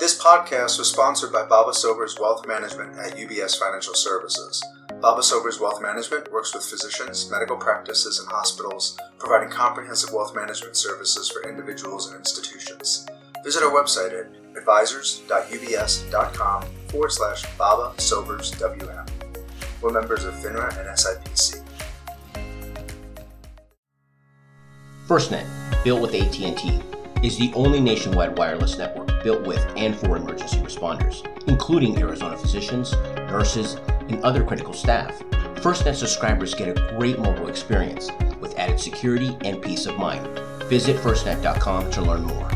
This 0.00 0.18
podcast 0.18 0.78
was 0.78 0.90
sponsored 0.90 1.30
by 1.30 1.44
Baba 1.44 1.74
Sobers 1.74 2.16
Wealth 2.18 2.48
Management 2.48 2.96
at 2.96 3.18
UBS 3.18 3.58
Financial 3.58 3.92
Services. 3.92 4.64
Baba 4.98 5.22
Sobers 5.22 5.60
Wealth 5.60 5.82
Management 5.82 6.32
works 6.32 6.54
with 6.54 6.64
physicians, 6.64 7.30
medical 7.30 7.58
practices, 7.58 8.18
and 8.18 8.26
hospitals, 8.30 8.98
providing 9.18 9.50
comprehensive 9.50 10.14
wealth 10.14 10.34
management 10.34 10.74
services 10.74 11.28
for 11.28 11.46
individuals 11.46 12.08
and 12.08 12.18
institutions. 12.18 13.06
Visit 13.44 13.62
our 13.62 13.70
website 13.70 14.18
at 14.18 14.28
advisors.ubs.com 14.56 16.62
forward 16.88 17.12
slash 17.12 17.44
Baba 17.58 17.92
Sobers 18.00 18.52
WM. 18.52 19.04
We're 19.82 19.92
members 19.92 20.24
of 20.24 20.32
FINRA 20.32 20.78
and 20.78 20.88
SIPC. 20.96 21.62
FirstNet, 25.06 25.46
built 25.84 26.00
with 26.00 26.14
AT&T, 26.14 26.80
is 27.22 27.36
the 27.36 27.52
only 27.54 27.80
nationwide 27.80 28.36
wireless 28.36 28.78
network 28.78 29.22
built 29.22 29.46
with 29.46 29.64
and 29.76 29.94
for 29.94 30.16
emergency 30.16 30.58
responders, 30.58 31.26
including 31.48 31.98
Arizona 31.98 32.36
physicians, 32.36 32.92
nurses, 33.28 33.76
and 34.08 34.22
other 34.24 34.42
critical 34.44 34.72
staff. 34.72 35.18
FirstNet 35.56 35.94
subscribers 35.94 36.54
get 36.54 36.68
a 36.68 36.96
great 36.96 37.18
mobile 37.18 37.48
experience 37.48 38.10
with 38.40 38.58
added 38.58 38.80
security 38.80 39.36
and 39.42 39.60
peace 39.60 39.86
of 39.86 39.98
mind. 39.98 40.26
Visit 40.64 40.96
firstnet.com 40.96 41.90
to 41.90 42.02
learn 42.02 42.22
more. 42.24 42.50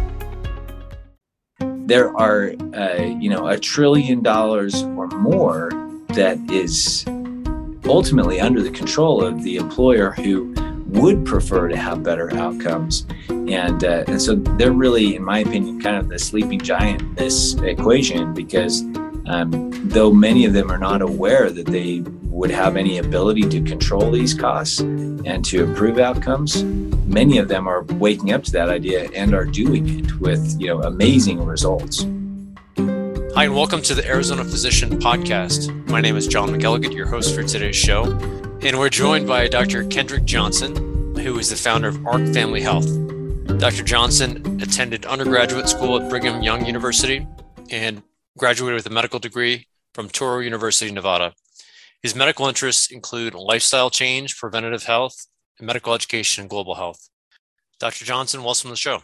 There 1.87 2.17
are, 2.17 2.55
uh, 2.75 3.03
you 3.03 3.29
know, 3.29 3.49
a 3.49 3.59
trillion 3.59 4.23
dollars 4.23 4.83
or 4.83 5.09
more 5.09 5.69
that 6.15 6.39
is 6.51 7.05
ultimately 7.85 8.41
under 8.41 8.63
the 8.63 8.71
control 8.71 9.23
of 9.23 9.43
the 9.43 9.57
employer 9.57 10.13
who 10.13 10.55
would 10.87 11.27
prefer 11.27 11.69
to 11.69 11.77
have 11.77 12.03
better 12.03 12.35
outcomes. 12.35 13.07
And, 13.49 13.85
uh, 13.85 14.05
and 14.07 14.21
so 14.21 14.35
they're 14.35 14.73
really, 14.73 15.17
in 15.17 15.23
my 15.23 15.41
opinion, 15.41 15.81
kind 15.81 15.97
of 15.97 16.09
the 16.09 16.19
sleeping 16.19 16.61
giant 16.61 17.03
in 17.03 17.15
this 17.15 17.55
equation 17.57 18.33
because 18.33 18.83
um, 19.27 19.71
though 19.89 20.13
many 20.13 20.45
of 20.45 20.53
them 20.53 20.71
are 20.71 20.79
not 20.79 21.03
aware 21.03 21.51
that 21.51 21.67
they 21.67 22.01
would 22.23 22.51
have 22.51 22.77
any 22.77 22.99
ability 22.99 23.43
to 23.43 23.63
control 23.63 24.11
these 24.11 24.35
costs 24.35 24.81
and 24.81 25.45
to 25.45 25.63
improve 25.63 25.99
outcomes, 25.99 26.65
many 27.07 27.39
of 27.39 27.49
them 27.49 27.69
are 27.69 27.83
waking 27.95 28.33
up 28.33 28.43
to 28.45 28.53
that 28.53 28.69
idea 28.69 29.09
and 29.15 29.35
are 29.35 29.45
doing 29.45 30.01
it 30.01 30.21
with 30.21 30.61
you 30.61 30.67
know 30.67 30.83
amazing 30.83 31.45
results. 31.45 32.03
Hi, 33.35 33.45
and 33.45 33.55
welcome 33.55 33.83
to 33.83 33.95
the 33.95 34.07
Arizona 34.07 34.45
Physician 34.45 34.99
Podcast. 35.01 35.89
My 35.89 36.01
name 36.01 36.17
is 36.17 36.27
John 36.27 36.49
McElligott, 36.49 36.95
your 36.95 37.07
host 37.07 37.35
for 37.35 37.43
today's 37.43 37.77
show. 37.77 38.05
And 38.63 38.79
we're 38.79 38.89
joined 38.89 39.27
by 39.27 39.49
Dr. 39.49 39.85
Kendrick 39.85 40.25
Johnson, 40.25 40.75
who 41.17 41.39
is 41.39 41.51
the 41.51 41.57
founder 41.57 41.89
of 41.89 42.07
ARC 42.07 42.27
Family 42.33 42.63
Health. 42.63 43.04
Dr. 43.65 43.83
Johnson 43.83 44.61
attended 44.61 45.07
undergraduate 45.07 45.71
school 45.71 45.99
at 45.99 46.11
Brigham 46.11 46.43
Young 46.43 46.67
University 46.67 47.27
and 47.71 48.03
graduated 48.37 48.75
with 48.75 48.85
a 48.85 48.91
medical 48.91 49.19
degree 49.19 49.69
from 49.95 50.11
Touro 50.11 50.45
University, 50.45 50.93
Nevada. 50.93 51.33
His 52.03 52.15
medical 52.15 52.47
interests 52.47 52.93
include 52.93 53.33
lifestyle 53.33 53.89
change, 53.89 54.37
preventative 54.37 54.83
health, 54.83 55.29
and 55.59 55.67
medical 55.67 55.95
education 55.95 56.43
and 56.43 56.51
global 56.51 56.75
health. 56.75 57.09
Dr. 57.81 58.05
Johnson, 58.05 58.43
welcome 58.43 58.69
to 58.69 58.73
the 58.73 58.77
show. 58.77 58.99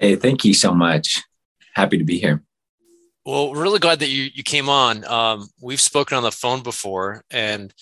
Hey, 0.00 0.16
thank 0.16 0.44
you 0.44 0.52
so 0.52 0.74
much. 0.74 1.22
Happy 1.74 1.96
to 1.96 2.04
be 2.04 2.18
here. 2.18 2.42
Well, 3.24 3.54
really 3.54 3.78
glad 3.78 4.00
that 4.00 4.08
you, 4.08 4.30
you 4.34 4.42
came 4.42 4.68
on. 4.68 5.04
Um, 5.04 5.48
we've 5.62 5.80
spoken 5.80 6.16
on 6.16 6.24
the 6.24 6.32
phone 6.32 6.64
before, 6.64 7.22
and 7.30 7.72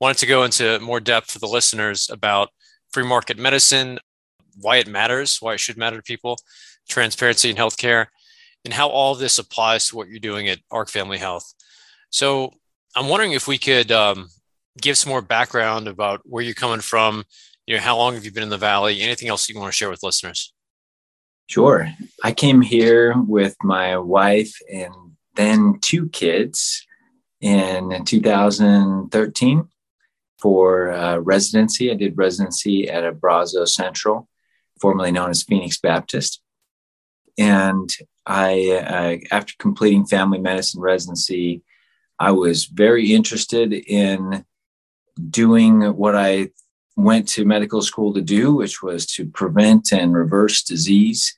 wanted 0.00 0.18
to 0.18 0.26
go 0.26 0.42
into 0.42 0.80
more 0.80 0.98
depth 0.98 1.30
for 1.30 1.38
the 1.38 1.46
listeners 1.46 2.10
about 2.10 2.48
free 2.92 3.06
market 3.06 3.38
medicine, 3.38 4.00
why 4.60 4.76
it 4.76 4.88
matters, 4.88 5.38
why 5.40 5.54
it 5.54 5.60
should 5.60 5.76
matter 5.76 5.96
to 5.96 6.02
people, 6.02 6.38
transparency 6.88 7.50
in 7.50 7.56
healthcare, 7.56 8.06
and 8.64 8.74
how 8.74 8.88
all 8.88 9.14
this 9.14 9.38
applies 9.38 9.88
to 9.88 9.96
what 9.96 10.08
you're 10.08 10.18
doing 10.18 10.48
at 10.48 10.60
ARC 10.70 10.88
Family 10.88 11.18
Health. 11.18 11.54
So 12.10 12.52
I'm 12.94 13.08
wondering 13.08 13.32
if 13.32 13.46
we 13.46 13.58
could 13.58 13.92
um, 13.92 14.28
give 14.80 14.98
some 14.98 15.10
more 15.10 15.22
background 15.22 15.88
about 15.88 16.20
where 16.24 16.42
you're 16.42 16.54
coming 16.54 16.80
from. 16.80 17.24
You 17.66 17.76
know, 17.76 17.82
how 17.82 17.96
long 17.96 18.14
have 18.14 18.24
you 18.24 18.32
been 18.32 18.42
in 18.42 18.48
the 18.48 18.58
Valley? 18.58 19.00
Anything 19.00 19.28
else 19.28 19.48
you 19.48 19.58
want 19.58 19.72
to 19.72 19.76
share 19.76 19.90
with 19.90 20.02
listeners? 20.02 20.52
Sure. 21.46 21.88
I 22.22 22.32
came 22.32 22.60
here 22.60 23.14
with 23.26 23.56
my 23.62 23.98
wife 23.98 24.54
and 24.72 24.94
then 25.34 25.78
two 25.80 26.08
kids 26.10 26.86
in 27.40 28.04
2013 28.04 29.68
for 30.38 30.92
uh, 30.92 31.16
residency. 31.18 31.90
I 31.90 31.94
did 31.94 32.16
residency 32.16 32.88
at 32.88 33.04
Abrazo 33.04 33.68
Central, 33.68 34.28
formerly 34.80 35.12
known 35.12 35.30
as 35.30 35.42
Phoenix 35.42 35.78
Baptist. 35.78 36.40
And 37.38 37.88
I, 38.26 38.70
uh, 38.70 39.34
after 39.34 39.54
completing 39.58 40.06
family 40.06 40.38
medicine 40.38 40.80
residency, 40.80 41.62
I 42.18 42.32
was 42.32 42.66
very 42.66 43.12
interested 43.12 43.72
in 43.72 44.44
doing 45.30 45.82
what 45.96 46.14
I 46.14 46.50
went 46.96 47.28
to 47.28 47.44
medical 47.44 47.82
school 47.82 48.12
to 48.14 48.20
do, 48.20 48.54
which 48.54 48.82
was 48.82 49.06
to 49.06 49.26
prevent 49.26 49.92
and 49.92 50.14
reverse 50.14 50.62
disease. 50.62 51.36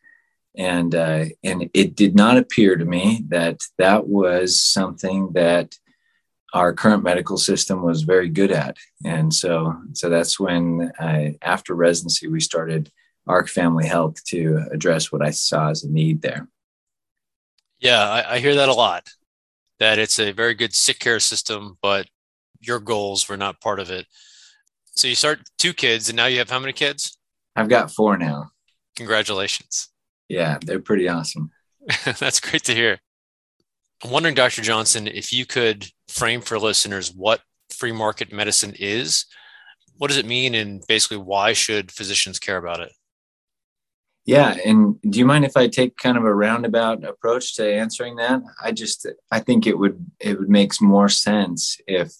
And 0.56 0.94
uh, 0.94 1.26
and 1.42 1.70
it 1.72 1.94
did 1.97 2.14
not 2.14 2.36
appear 2.36 2.76
to 2.76 2.84
me 2.84 3.25
that 3.28 3.60
that 3.78 4.06
was 4.08 4.60
something 4.60 5.32
that 5.32 5.78
our 6.52 6.75
current 6.75 7.02
medical 7.02 7.38
system 7.38 7.82
was 7.82 8.02
very 8.02 8.28
good 8.28 8.52
at. 8.52 8.76
And 9.04 9.32
so, 9.32 9.75
so 9.94 10.10
that's 10.10 10.38
when 10.38 10.92
I, 11.00 11.38
after 11.41 11.75
residency, 11.75 12.28
we 12.28 12.41
started 12.41 12.91
ARC 13.26 13.48
Family 13.48 13.86
Health 13.86 14.22
to 14.24 14.64
address 14.72 15.12
what 15.12 15.22
I 15.22 15.30
saw 15.30 15.70
as 15.70 15.84
a 15.84 15.90
need 15.90 16.22
there. 16.22 16.48
Yeah, 17.80 18.02
I, 18.02 18.34
I 18.34 18.38
hear 18.38 18.54
that 18.56 18.68
a 18.68 18.74
lot. 18.74 19.08
That 19.78 19.98
it's 19.98 20.18
a 20.18 20.32
very 20.32 20.54
good 20.54 20.74
sick 20.74 20.98
care 20.98 21.20
system, 21.20 21.76
but 21.82 22.06
your 22.60 22.78
goals 22.78 23.28
were 23.28 23.36
not 23.36 23.60
part 23.60 23.80
of 23.80 23.90
it. 23.90 24.06
So 24.94 25.08
you 25.08 25.14
start 25.14 25.40
two 25.58 25.72
kids, 25.72 26.08
and 26.08 26.16
now 26.16 26.26
you 26.26 26.38
have 26.38 26.50
how 26.50 26.60
many 26.60 26.72
kids? 26.72 27.18
I've 27.56 27.68
got 27.68 27.90
four 27.90 28.16
now. 28.16 28.50
Congratulations. 28.96 29.88
Yeah, 30.28 30.58
they're 30.64 30.80
pretty 30.80 31.08
awesome. 31.08 31.50
That's 32.04 32.40
great 32.40 32.64
to 32.64 32.74
hear. 32.74 32.98
I'm 34.04 34.10
wondering, 34.10 34.34
Dr. 34.34 34.62
Johnson, 34.62 35.06
if 35.06 35.32
you 35.32 35.46
could 35.46 35.86
frame 36.08 36.40
for 36.40 36.58
listeners 36.58 37.12
what 37.12 37.40
free 37.72 37.92
market 37.92 38.32
medicine 38.32 38.74
is. 38.78 39.26
What 39.96 40.08
does 40.08 40.18
it 40.18 40.26
mean, 40.26 40.54
and 40.54 40.82
basically, 40.86 41.16
why 41.18 41.52
should 41.52 41.90
physicians 41.90 42.38
care 42.38 42.56
about 42.56 42.80
it? 42.80 42.92
Yeah, 44.24 44.56
and 44.64 45.00
do 45.02 45.18
you 45.18 45.26
mind 45.26 45.44
if 45.44 45.56
I 45.56 45.66
take 45.66 45.96
kind 45.96 46.16
of 46.16 46.24
a 46.24 46.34
roundabout 46.34 47.02
approach 47.04 47.56
to 47.56 47.74
answering 47.74 48.16
that? 48.16 48.40
I 48.62 48.70
just 48.70 49.06
I 49.32 49.40
think 49.40 49.66
it 49.66 49.78
would 49.78 50.06
it 50.20 50.38
would 50.38 50.48
make 50.48 50.80
more 50.80 51.08
sense 51.08 51.78
if 51.88 52.12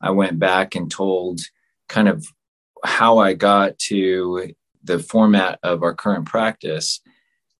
I 0.00 0.10
went 0.10 0.38
back 0.38 0.74
and 0.74 0.90
told 0.90 1.40
kind 1.88 2.08
of 2.08 2.26
how 2.84 3.18
I 3.18 3.32
got 3.32 3.78
to 3.78 4.52
the 4.84 4.98
format 4.98 5.58
of 5.62 5.82
our 5.82 5.94
current 5.94 6.26
practice 6.26 7.00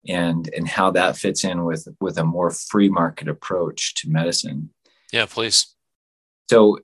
and 0.06 0.48
and 0.56 0.68
how 0.68 0.90
that 0.90 1.16
fits 1.16 1.44
in 1.44 1.64
with 1.64 1.88
with 2.00 2.18
a 2.18 2.24
more 2.24 2.50
free 2.50 2.88
market 2.88 3.28
approach 3.28 3.94
to 3.96 4.10
medicine. 4.10 4.70
Yeah, 5.12 5.26
please. 5.26 5.74
So, 6.50 6.78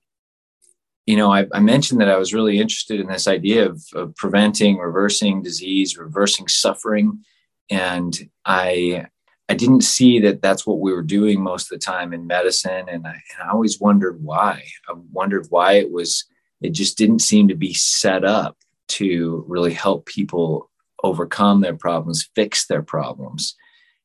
you 1.05 1.15
know, 1.15 1.31
I, 1.31 1.45
I 1.53 1.59
mentioned 1.59 2.01
that 2.01 2.09
I 2.09 2.17
was 2.17 2.33
really 2.33 2.59
interested 2.59 2.99
in 2.99 3.07
this 3.07 3.27
idea 3.27 3.69
of, 3.69 3.83
of 3.93 4.15
preventing, 4.15 4.77
reversing 4.77 5.41
disease, 5.41 5.97
reversing 5.97 6.47
suffering, 6.47 7.23
and 7.69 8.29
I 8.45 9.05
I 9.47 9.53
didn't 9.53 9.81
see 9.81 10.19
that 10.21 10.41
that's 10.41 10.65
what 10.65 10.79
we 10.79 10.91
were 10.91 11.03
doing 11.03 11.41
most 11.41 11.71
of 11.71 11.79
the 11.79 11.85
time 11.85 12.13
in 12.13 12.25
medicine, 12.25 12.89
and 12.89 13.05
I, 13.05 13.11
and 13.11 13.43
I 13.43 13.51
always 13.51 13.79
wondered 13.79 14.23
why. 14.23 14.63
I 14.89 14.93
wondered 15.11 15.45
why 15.49 15.73
it 15.73 15.91
was. 15.91 16.25
It 16.61 16.71
just 16.71 16.97
didn't 16.97 17.19
seem 17.19 17.47
to 17.49 17.55
be 17.55 17.73
set 17.73 18.25
up 18.25 18.57
to 18.87 19.45
really 19.47 19.73
help 19.73 20.07
people 20.07 20.71
overcome 21.03 21.61
their 21.61 21.75
problems, 21.75 22.29
fix 22.33 22.65
their 22.65 22.81
problems. 22.81 23.55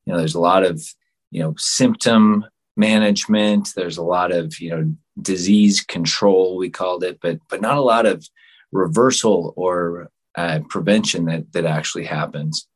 You 0.04 0.12
know, 0.12 0.18
there's 0.18 0.34
a 0.34 0.40
lot 0.40 0.64
of, 0.64 0.82
you 1.30 1.42
know, 1.42 1.54
symptom 1.56 2.44
management. 2.76 3.72
There's 3.74 3.96
a 3.96 4.02
lot 4.02 4.32
of, 4.32 4.58
you 4.60 4.70
know, 4.70 4.94
disease 5.22 5.80
control, 5.80 6.56
we 6.56 6.70
called 6.70 7.04
it, 7.04 7.18
but 7.20 7.38
but 7.48 7.60
not 7.60 7.76
a 7.76 7.82
lot 7.82 8.06
of 8.06 8.26
reversal 8.72 9.52
or 9.56 10.10
uh, 10.36 10.60
prevention 10.68 11.24
that 11.26 11.52
that 11.52 11.64
actually 11.64 12.04
happens. 12.04 12.66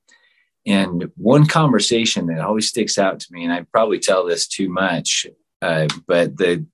And 0.67 1.11
one 1.17 1.47
conversation 1.47 2.27
that 2.27 2.41
always 2.41 2.69
sticks 2.69 2.97
out 2.99 3.21
to 3.21 3.27
me, 3.31 3.45
and 3.45 3.53
I 3.53 3.67
probably 3.71 3.99
tell 3.99 4.25
this 4.25 4.49
too 4.49 4.69
much, 4.69 5.27
uh, 5.61 5.89
but 6.07 6.37
the 6.37 6.67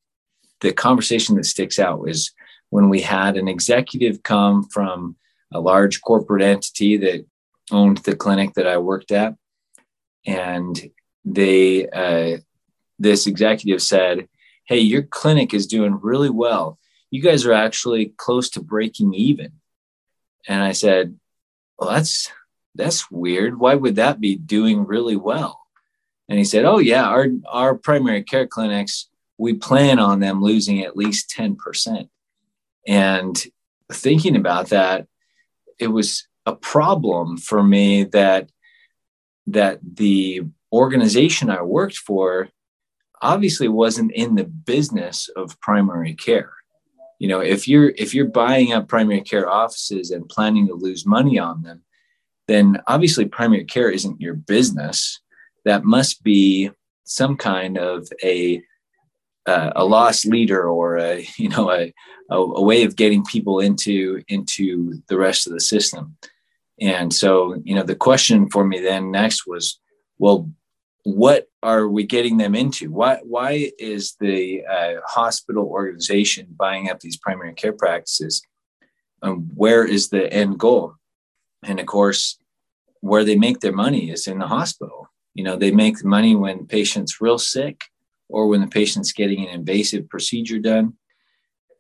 the 0.60 0.72
conversation 0.72 1.36
that 1.36 1.44
sticks 1.44 1.78
out 1.78 2.00
was 2.00 2.32
when 2.70 2.88
we 2.88 3.00
had 3.00 3.36
an 3.36 3.48
executive 3.48 4.22
come 4.22 4.62
from 4.64 5.16
a 5.52 5.60
large 5.60 6.00
corporate 6.02 6.42
entity 6.42 6.96
that 6.98 7.26
owned 7.72 7.98
the 7.98 8.14
clinic 8.14 8.54
that 8.54 8.66
I 8.66 8.78
worked 8.78 9.10
at, 9.10 9.34
and 10.26 10.90
they 11.24 11.88
uh, 11.88 12.38
this 13.00 13.26
executive 13.26 13.82
said, 13.82 14.28
"Hey, 14.70 14.78
your 14.78 15.02
clinic 15.02 15.52
is 15.52 15.66
doing 15.66 16.00
really 16.00 16.30
well. 16.30 16.78
You 17.10 17.20
guys 17.20 17.44
are 17.44 17.52
actually 17.52 18.14
close 18.16 18.48
to 18.50 18.62
breaking 18.62 19.12
even." 19.12 19.52
And 20.48 20.62
I 20.62 20.72
said, 20.72 21.18
"Well, 21.78 21.90
that's 21.90 22.32
that's 22.74 23.10
weird. 23.10 23.58
Why 23.58 23.74
would 23.74 23.96
that 23.96 24.20
be 24.20 24.36
doing 24.36 24.86
really 24.86 25.16
well?" 25.16 25.60
And 26.30 26.38
he 26.38 26.44
said, 26.44 26.64
Oh, 26.64 26.78
yeah, 26.78 27.04
our, 27.06 27.26
our 27.48 27.74
primary 27.74 28.22
care 28.22 28.46
clinics, 28.46 29.08
we 29.36 29.54
plan 29.54 29.98
on 29.98 30.20
them 30.20 30.40
losing 30.40 30.84
at 30.84 30.96
least 30.96 31.34
10%. 31.36 32.08
And 32.86 33.46
thinking 33.92 34.36
about 34.36 34.68
that, 34.68 35.08
it 35.80 35.88
was 35.88 36.28
a 36.46 36.54
problem 36.54 37.36
for 37.36 37.62
me 37.62 38.04
that 38.04 38.48
that 39.48 39.80
the 39.82 40.42
organization 40.72 41.50
I 41.50 41.62
worked 41.62 41.96
for 41.96 42.48
obviously 43.22 43.68
wasn't 43.68 44.12
in 44.12 44.34
the 44.34 44.44
business 44.44 45.28
of 45.36 45.60
primary 45.60 46.14
care. 46.14 46.52
You 47.18 47.28
know, 47.28 47.40
if 47.40 47.68
you're 47.68 47.90
if 47.90 48.14
you're 48.14 48.26
buying 48.26 48.72
up 48.72 48.88
primary 48.88 49.20
care 49.20 49.48
offices 49.48 50.10
and 50.10 50.28
planning 50.28 50.66
to 50.68 50.74
lose 50.74 51.04
money 51.04 51.38
on 51.38 51.62
them, 51.62 51.82
then 52.48 52.80
obviously 52.86 53.26
primary 53.26 53.64
care 53.64 53.90
isn't 53.90 54.20
your 54.20 54.34
business. 54.34 55.20
That 55.64 55.84
must 55.84 56.22
be 56.22 56.70
some 57.04 57.36
kind 57.36 57.76
of 57.76 58.08
a 58.22 58.62
uh, 59.46 59.70
a 59.76 59.84
loss 59.84 60.24
leader 60.24 60.68
or 60.68 60.98
a 60.98 61.26
you 61.36 61.50
know 61.50 61.70
a, 61.70 61.92
a, 62.30 62.36
a 62.36 62.62
way 62.62 62.84
of 62.84 62.96
getting 62.96 63.24
people 63.24 63.60
into 63.60 64.22
into 64.28 65.02
the 65.08 65.18
rest 65.18 65.46
of 65.46 65.52
the 65.52 65.60
system. 65.60 66.16
And 66.80 67.12
so, 67.12 67.60
you 67.62 67.74
know, 67.74 67.82
the 67.82 67.94
question 67.94 68.48
for 68.48 68.64
me 68.64 68.80
then 68.80 69.10
next 69.10 69.46
was, 69.46 69.78
well, 70.18 70.50
what 71.04 71.48
are 71.62 71.88
we 71.88 72.04
getting 72.04 72.36
them 72.36 72.54
into? 72.54 72.90
Why 72.90 73.18
why 73.22 73.72
is 73.78 74.16
the 74.20 74.64
uh, 74.66 75.00
hospital 75.06 75.66
organization 75.66 76.48
buying 76.58 76.90
up 76.90 77.00
these 77.00 77.16
primary 77.16 77.54
care 77.54 77.72
practices? 77.72 78.42
Um, 79.22 79.50
where 79.54 79.84
is 79.84 80.08
the 80.08 80.32
end 80.32 80.58
goal? 80.58 80.94
And 81.62 81.80
of 81.80 81.86
course, 81.86 82.38
where 83.00 83.24
they 83.24 83.36
make 83.36 83.60
their 83.60 83.72
money 83.72 84.10
is 84.10 84.26
in 84.26 84.38
the 84.38 84.46
hospital. 84.46 85.08
You 85.34 85.44
know, 85.44 85.56
they 85.56 85.70
make 85.70 86.04
money 86.04 86.34
when 86.36 86.66
patients 86.66 87.20
real 87.20 87.38
sick 87.38 87.84
or 88.28 88.46
when 88.46 88.60
the 88.60 88.66
patient's 88.66 89.12
getting 89.12 89.46
an 89.46 89.54
invasive 89.54 90.08
procedure 90.08 90.58
done. 90.58 90.94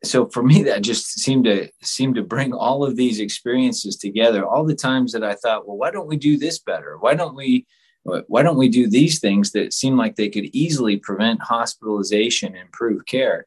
So 0.02 0.28
for 0.28 0.42
me, 0.42 0.62
that 0.62 0.82
just 0.82 1.20
seemed 1.20 1.44
to 1.44 1.68
seem 1.82 2.14
to 2.14 2.22
bring 2.22 2.54
all 2.54 2.84
of 2.84 2.96
these 2.96 3.20
experiences 3.20 3.96
together. 3.96 4.46
All 4.46 4.64
the 4.64 4.74
times 4.74 5.12
that 5.12 5.24
I 5.24 5.34
thought, 5.34 5.66
well, 5.66 5.76
why 5.76 5.90
don't 5.90 6.08
we 6.08 6.16
do 6.16 6.38
this 6.38 6.58
better? 6.58 6.96
Why 6.98 7.14
don't 7.14 7.36
we 7.36 7.66
why 8.02 8.42
don't 8.42 8.56
we 8.56 8.68
do 8.68 8.88
these 8.88 9.20
things 9.20 9.52
that 9.52 9.72
seem 9.72 9.96
like 9.96 10.16
they 10.16 10.28
could 10.28 10.46
easily 10.46 10.96
prevent 10.96 11.42
hospitalization 11.42 12.48
and 12.54 12.62
improve 12.62 13.04
care? 13.06 13.46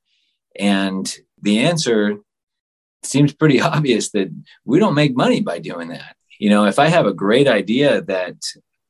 And 0.59 1.11
the 1.41 1.59
answer 1.59 2.17
seems 3.03 3.33
pretty 3.33 3.61
obvious 3.75 4.11
that 4.11 4.33
we 4.65 4.79
don't 4.79 4.95
make 4.95 5.15
money 5.15 5.41
by 5.41 5.59
doing 5.59 5.89
that. 5.89 6.15
You 6.39 6.50
know, 6.50 6.65
if 6.65 6.79
I 6.79 6.88
have 6.88 7.05
a 7.05 7.13
great 7.13 7.47
idea 7.47 8.01
that 8.01 8.38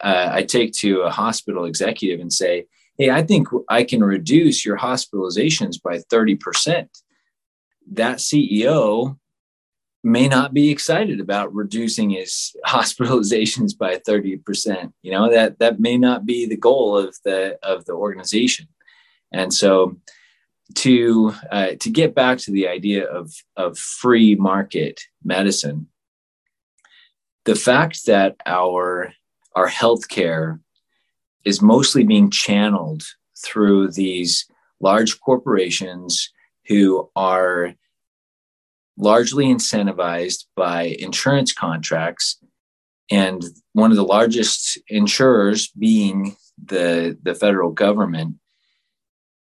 uh, 0.01 0.29
I 0.31 0.43
take 0.43 0.73
to 0.73 1.01
a 1.01 1.11
hospital 1.11 1.65
executive 1.65 2.19
and 2.19 2.31
say, 2.31 2.65
hey, 2.97 3.09
I 3.09 3.23
think 3.23 3.47
I 3.69 3.83
can 3.83 4.03
reduce 4.03 4.65
your 4.65 4.77
hospitalizations 4.77 5.81
by 5.81 5.99
30%, 5.99 6.87
that 7.93 8.17
CEO 8.17 9.17
may 10.03 10.27
not 10.27 10.53
be 10.53 10.69
excited 10.69 11.19
about 11.19 11.53
reducing 11.53 12.09
his 12.09 12.55
hospitalizations 12.65 13.77
by 13.77 13.95
30% 13.97 14.91
you 15.01 15.11
know 15.11 15.29
that 15.31 15.59
that 15.59 15.79
may 15.79 15.97
not 15.97 16.25
be 16.25 16.45
the 16.45 16.57
goal 16.57 16.97
of 16.97 17.15
the 17.23 17.57
of 17.63 17.85
the 17.85 17.93
organization. 17.93 18.67
And 19.31 19.53
so 19.53 19.97
to 20.75 21.33
uh, 21.51 21.71
to 21.79 21.89
get 21.89 22.15
back 22.15 22.37
to 22.39 22.51
the 22.51 22.67
idea 22.67 23.05
of 23.05 23.33
of 23.55 23.77
free 23.77 24.35
market 24.35 25.01
medicine 25.23 25.87
the 27.45 27.55
fact 27.55 28.05
that 28.05 28.35
our 28.45 29.13
our 29.55 29.67
healthcare 29.67 30.59
is 31.45 31.61
mostly 31.61 32.03
being 32.03 32.29
channeled 32.29 33.03
through 33.37 33.91
these 33.91 34.45
large 34.79 35.19
corporations 35.19 36.31
who 36.67 37.09
are 37.15 37.73
largely 38.97 39.45
incentivized 39.45 40.45
by 40.55 40.95
insurance 40.99 41.53
contracts. 41.53 42.39
And 43.11 43.43
one 43.73 43.91
of 43.91 43.97
the 43.97 44.03
largest 44.03 44.79
insurers 44.87 45.69
being 45.77 46.35
the 46.63 47.17
the 47.23 47.33
federal 47.33 47.71
government 47.71 48.35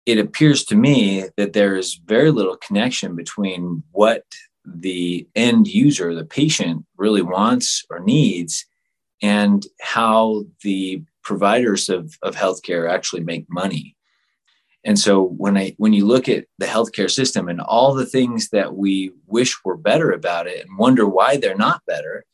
it 0.06 0.18
appears 0.18 0.66
to 0.66 0.75
me 0.75 1.25
that 1.38 1.54
there 1.54 1.75
is 1.75 2.00
very 2.06 2.31
little 2.31 2.57
connection 2.57 3.16
between 3.16 3.84
what 3.92 4.24
the 4.66 5.28
end 5.36 5.68
user 5.68 6.13
the 6.13 6.25
patient 6.25 6.86
really 6.98 7.22
wants 7.22 7.86
or 7.89 8.00
needs 8.00 8.66
and 9.22 9.66
how 9.81 10.44
the 10.63 11.01
providers 11.24 11.89
of, 11.89 12.18
of 12.22 12.36
healthcare 12.36 12.89
actually 12.89 13.24
make 13.24 13.46
money 13.50 13.96
and 14.85 15.00
so 15.00 15.24
when 15.24 15.57
I 15.57 15.75
when 15.77 15.94
you 15.94 16.06
look 16.06 16.27
at 16.27 16.45
the 16.57 16.65
healthcare 16.65 17.09
system 17.09 17.47
and 17.47 17.62
all 17.62 17.94
the 17.94 18.06
things 18.06 18.50
that 18.50 18.75
we 18.75 19.12
wish 19.27 19.63
were 19.63 19.77
better 19.77 20.12
about 20.12 20.47
it 20.47 20.65
and 20.65 20.77
wonder 20.77 21.07
why 21.07 21.38
they're 21.38 21.56
not 21.56 21.85
better, 21.88 22.25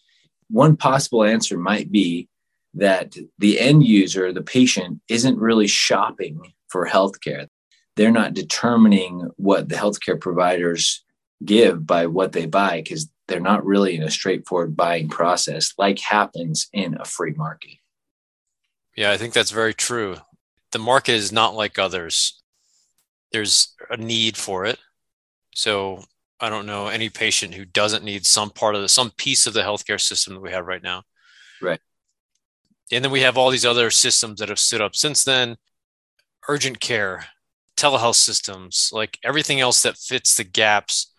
one 0.50 0.76
possible 0.76 1.24
answer 1.24 1.58
might 1.58 1.92
be 1.92 2.28
that 2.74 3.16
the 3.38 3.60
end 3.60 3.86
user, 3.86 4.34
the 4.34 4.42
patient, 4.42 5.00
isn't 5.08 5.38
really 5.38 5.68
shopping 5.68 6.54
for 6.70 6.88
healthcare. 6.88 7.48
They're 7.96 8.12
not 8.12 8.34
determining 8.34 9.30
what 9.38 9.70
the 9.70 9.76
healthcare 9.76 10.20
providers 10.20 11.04
give 11.46 11.86
by 11.86 12.08
what 12.08 12.32
they 12.32 12.46
buy 12.46 12.82
because 12.82 13.10
they're 13.28 13.40
not 13.40 13.66
really 13.66 13.96
in 13.96 14.04
a 14.04 14.12
straightforward 14.12 14.76
buying 14.76 15.08
process 15.08 15.74
like 15.78 16.00
happens 16.00 16.68
in 16.74 16.98
a 17.00 17.06
free 17.06 17.34
market. 17.34 17.76
Yeah, 18.96 19.12
I 19.12 19.18
think 19.18 19.34
that's 19.34 19.52
very 19.52 19.74
true. 19.74 20.18
The 20.72 20.80
market 20.80 21.14
is 21.14 21.32
not 21.32 21.56
like 21.56 21.80
others 21.80 22.39
there's 23.32 23.76
a 23.90 23.98
need 23.98 24.38
for 24.38 24.66
it. 24.66 24.80
So 25.56 26.04
I 26.40 26.50
don't 26.50 26.66
know 26.66 26.88
any 26.88 27.10
patient 27.10 27.54
who 27.54 27.66
doesn't 27.66 28.04
need 28.04 28.26
some 28.26 28.50
part 28.50 28.76
of 28.76 28.82
the 28.82 28.90
some 28.90 29.12
piece 29.12 29.46
of 29.46 29.54
the 29.54 29.62
healthcare 29.62 30.00
system 30.00 30.34
that 30.36 30.42
we 30.42 30.52
have 30.52 30.66
right 30.66 30.84
now. 30.84 31.04
Right. 31.62 31.80
And 32.92 33.04
then 33.04 33.12
we 33.12 33.22
have 33.22 33.38
all 33.38 33.52
these 33.52 33.66
other 33.66 33.92
systems 33.92 34.40
that 34.40 34.50
have 34.50 34.60
stood 34.60 34.82
up 34.82 34.96
since 34.96 35.24
then, 35.24 35.58
urgent 36.48 36.80
care, 36.80 37.26
telehealth 37.78 38.16
systems, 38.16 38.90
like 38.92 39.20
everything 39.24 39.60
else 39.60 39.84
that 39.84 39.98
fits 39.98 40.36
the 40.36 40.44
gaps 40.44 41.14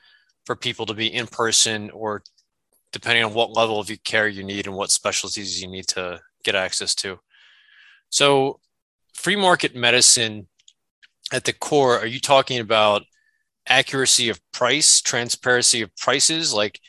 for 0.46 0.56
people 0.56 0.86
to 0.86 0.94
be 0.94 1.12
in 1.12 1.26
person 1.26 1.90
or 1.90 2.22
depending 2.92 3.24
on 3.24 3.34
what 3.34 3.56
level 3.56 3.78
of 3.78 3.90
care 4.04 4.26
you 4.26 4.42
need 4.42 4.66
and 4.66 4.74
what 4.74 4.90
specialties 4.90 5.62
you 5.62 5.68
need 5.68 5.86
to 5.86 6.20
get 6.42 6.54
access 6.54 6.94
to. 6.96 7.18
So 8.08 8.58
free 9.14 9.36
market 9.36 9.76
medicine 9.76 10.48
at 11.32 11.44
the 11.44 11.52
core, 11.52 11.98
are 11.98 12.06
you 12.06 12.20
talking 12.20 12.58
about 12.58 13.02
accuracy 13.68 14.28
of 14.28 14.40
price, 14.52 15.00
transparency 15.00 15.82
of 15.82 15.94
prices? 15.96 16.52
Like 16.52 16.80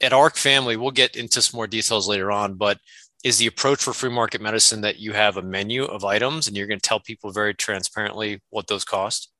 at 0.00 0.12
ARC 0.12 0.36
Family, 0.36 0.76
we'll 0.76 0.90
get 0.90 1.16
into 1.16 1.42
some 1.42 1.58
more 1.58 1.66
details 1.66 2.08
later 2.08 2.30
on, 2.30 2.54
but 2.54 2.78
is 3.24 3.38
the 3.38 3.46
approach 3.46 3.82
for 3.82 3.92
free 3.92 4.10
market 4.10 4.40
medicine 4.40 4.82
that 4.82 4.98
you 4.98 5.12
have 5.12 5.36
a 5.36 5.42
menu 5.42 5.84
of 5.84 6.04
items 6.04 6.46
and 6.46 6.56
you're 6.56 6.66
going 6.66 6.80
to 6.80 6.88
tell 6.88 7.00
people 7.00 7.32
very 7.32 7.54
transparently 7.54 8.40
what 8.50 8.68
those 8.68 8.84
cost? 8.84 9.30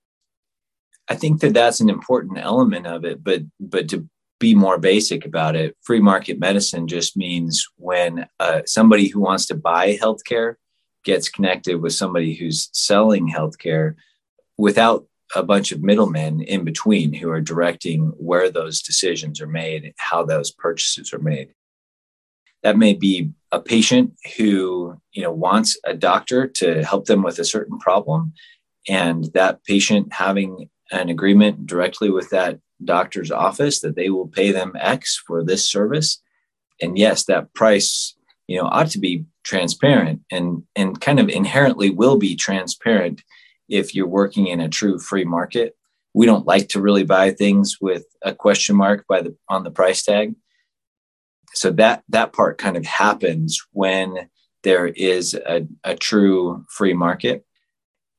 I 1.09 1.14
think 1.14 1.40
that 1.40 1.55
that's 1.55 1.81
an 1.81 1.88
important 1.88 2.38
element 2.38 2.87
of 2.87 3.05
it, 3.05 3.23
but 3.25 3.43
but 3.59 3.88
to 3.90 4.09
be 4.40 4.55
more 4.55 4.78
basic 4.78 5.25
about 5.25 5.57
it, 5.57 5.76
free 5.83 6.00
market 6.00 6.38
medicine 6.38 6.87
just 6.87 7.17
means 7.17 7.67
when 7.76 8.26
uh, 8.38 8.61
somebody 8.67 9.09
who 9.09 9.21
wants 9.21 9.47
to 9.47 9.55
buy 9.55 9.97
healthcare 9.97 10.55
gets 11.05 11.28
connected 11.28 11.81
with 11.81 11.93
somebody 11.93 12.35
who's 12.35 12.69
selling 12.73 13.28
healthcare, 13.28 13.95
without 14.58 15.06
a 15.34 15.42
bunch 15.42 15.72
of 15.72 15.82
middlemen 15.82 16.40
in 16.40 16.64
between 16.64 17.12
who 17.12 17.30
are 17.30 17.40
directing 17.40 18.08
where 18.16 18.50
those 18.50 18.82
decisions 18.82 19.40
are 19.40 19.46
made, 19.46 19.94
how 19.98 20.24
those 20.24 20.50
purchases 20.50 21.12
are 21.12 21.18
made. 21.18 21.50
That 22.62 22.76
may 22.76 22.94
be 22.94 23.30
a 23.52 23.60
patient 23.60 24.14
who 24.36 25.00
you 25.12 25.22
know 25.22 25.32
wants 25.32 25.78
a 25.84 25.94
doctor 25.94 26.48
to 26.48 26.84
help 26.84 27.06
them 27.06 27.22
with 27.22 27.38
a 27.38 27.44
certain 27.44 27.78
problem, 27.78 28.32
and 28.88 29.24
that 29.34 29.64
patient 29.64 30.12
having 30.12 30.68
an 30.90 31.08
agreement 31.08 31.66
directly 31.66 32.10
with 32.10 32.30
that 32.30 32.58
doctor's 32.84 33.30
office 33.30 33.80
that 33.80 33.96
they 33.96 34.10
will 34.10 34.26
pay 34.26 34.50
them 34.50 34.72
X 34.78 35.22
for 35.24 35.44
this 35.44 35.68
service. 35.68 36.20
And 36.80 36.98
yes, 36.98 37.24
that 37.24 37.54
price 37.54 38.16
you 38.48 38.60
know 38.60 38.66
ought 38.66 38.90
to 38.90 38.98
be 38.98 39.24
transparent 39.44 40.22
and 40.32 40.64
and 40.74 41.00
kind 41.00 41.20
of 41.20 41.28
inherently 41.28 41.90
will 41.90 42.16
be 42.16 42.34
transparent 42.34 43.22
if 43.68 43.94
you're 43.94 44.08
working 44.08 44.46
in 44.46 44.60
a 44.60 44.68
true 44.68 44.98
free 44.98 45.25
market. 45.25 45.76
We 46.14 46.26
don't 46.26 46.46
like 46.46 46.68
to 46.70 46.80
really 46.80 47.04
buy 47.04 47.30
things 47.30 47.78
with 47.80 48.04
a 48.22 48.34
question 48.34 48.76
mark 48.76 49.06
by 49.08 49.22
the 49.22 49.37
on 49.48 49.64
the 49.64 49.70
price 49.70 50.02
tag. 50.02 50.34
So 51.54 51.70
that 51.72 52.02
that 52.08 52.32
part 52.32 52.58
kind 52.58 52.76
of 52.76 52.84
happens 52.84 53.64
when 53.72 54.28
there 54.62 54.87
is 54.87 55.34
a, 55.34 55.66
a 55.84 55.94
true 55.94 56.64
free 56.68 56.94
market. 56.94 57.44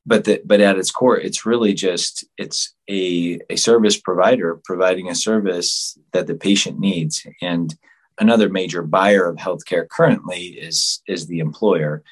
But 0.06 0.24
the, 0.24 0.40
but 0.44 0.60
at 0.60 0.78
its 0.78 0.90
core, 0.90 1.18
it's 1.18 1.44
really 1.44 1.74
just 1.74 2.24
it's 2.38 2.74
a, 2.88 3.38
a 3.50 3.56
service 3.56 3.98
provider 4.00 4.60
providing 4.64 5.10
a 5.10 5.14
service 5.14 5.98
that 6.12 6.26
the 6.26 6.34
patient 6.34 6.78
needs. 6.78 7.24
And 7.42 7.74
another 8.18 8.48
major 8.48 8.82
buyer 8.82 9.26
of 9.28 9.36
healthcare 9.36 9.88
currently 9.88 10.44
is 10.68 11.02
is 11.06 11.26
the 11.26 11.40
employer, 11.40 12.02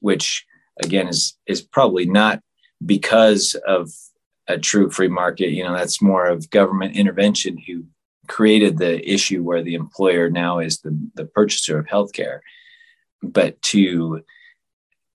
which 0.00 0.46
again 0.82 1.08
is 1.08 1.36
is 1.46 1.60
probably 1.60 2.06
not 2.06 2.40
because 2.84 3.54
of 3.66 3.90
a 4.46 4.58
true 4.58 4.90
free 4.90 5.08
market. 5.08 5.50
You 5.50 5.64
know, 5.64 5.74
that's 5.74 6.02
more 6.02 6.26
of 6.26 6.50
government 6.50 6.96
intervention 6.96 7.58
who 7.58 7.84
created 8.26 8.78
the 8.78 9.08
issue 9.10 9.42
where 9.42 9.62
the 9.62 9.74
employer 9.74 10.30
now 10.30 10.58
is 10.58 10.80
the, 10.80 10.98
the 11.14 11.24
purchaser 11.24 11.78
of 11.78 11.86
healthcare. 11.86 12.40
But 13.22 13.60
to 13.62 14.22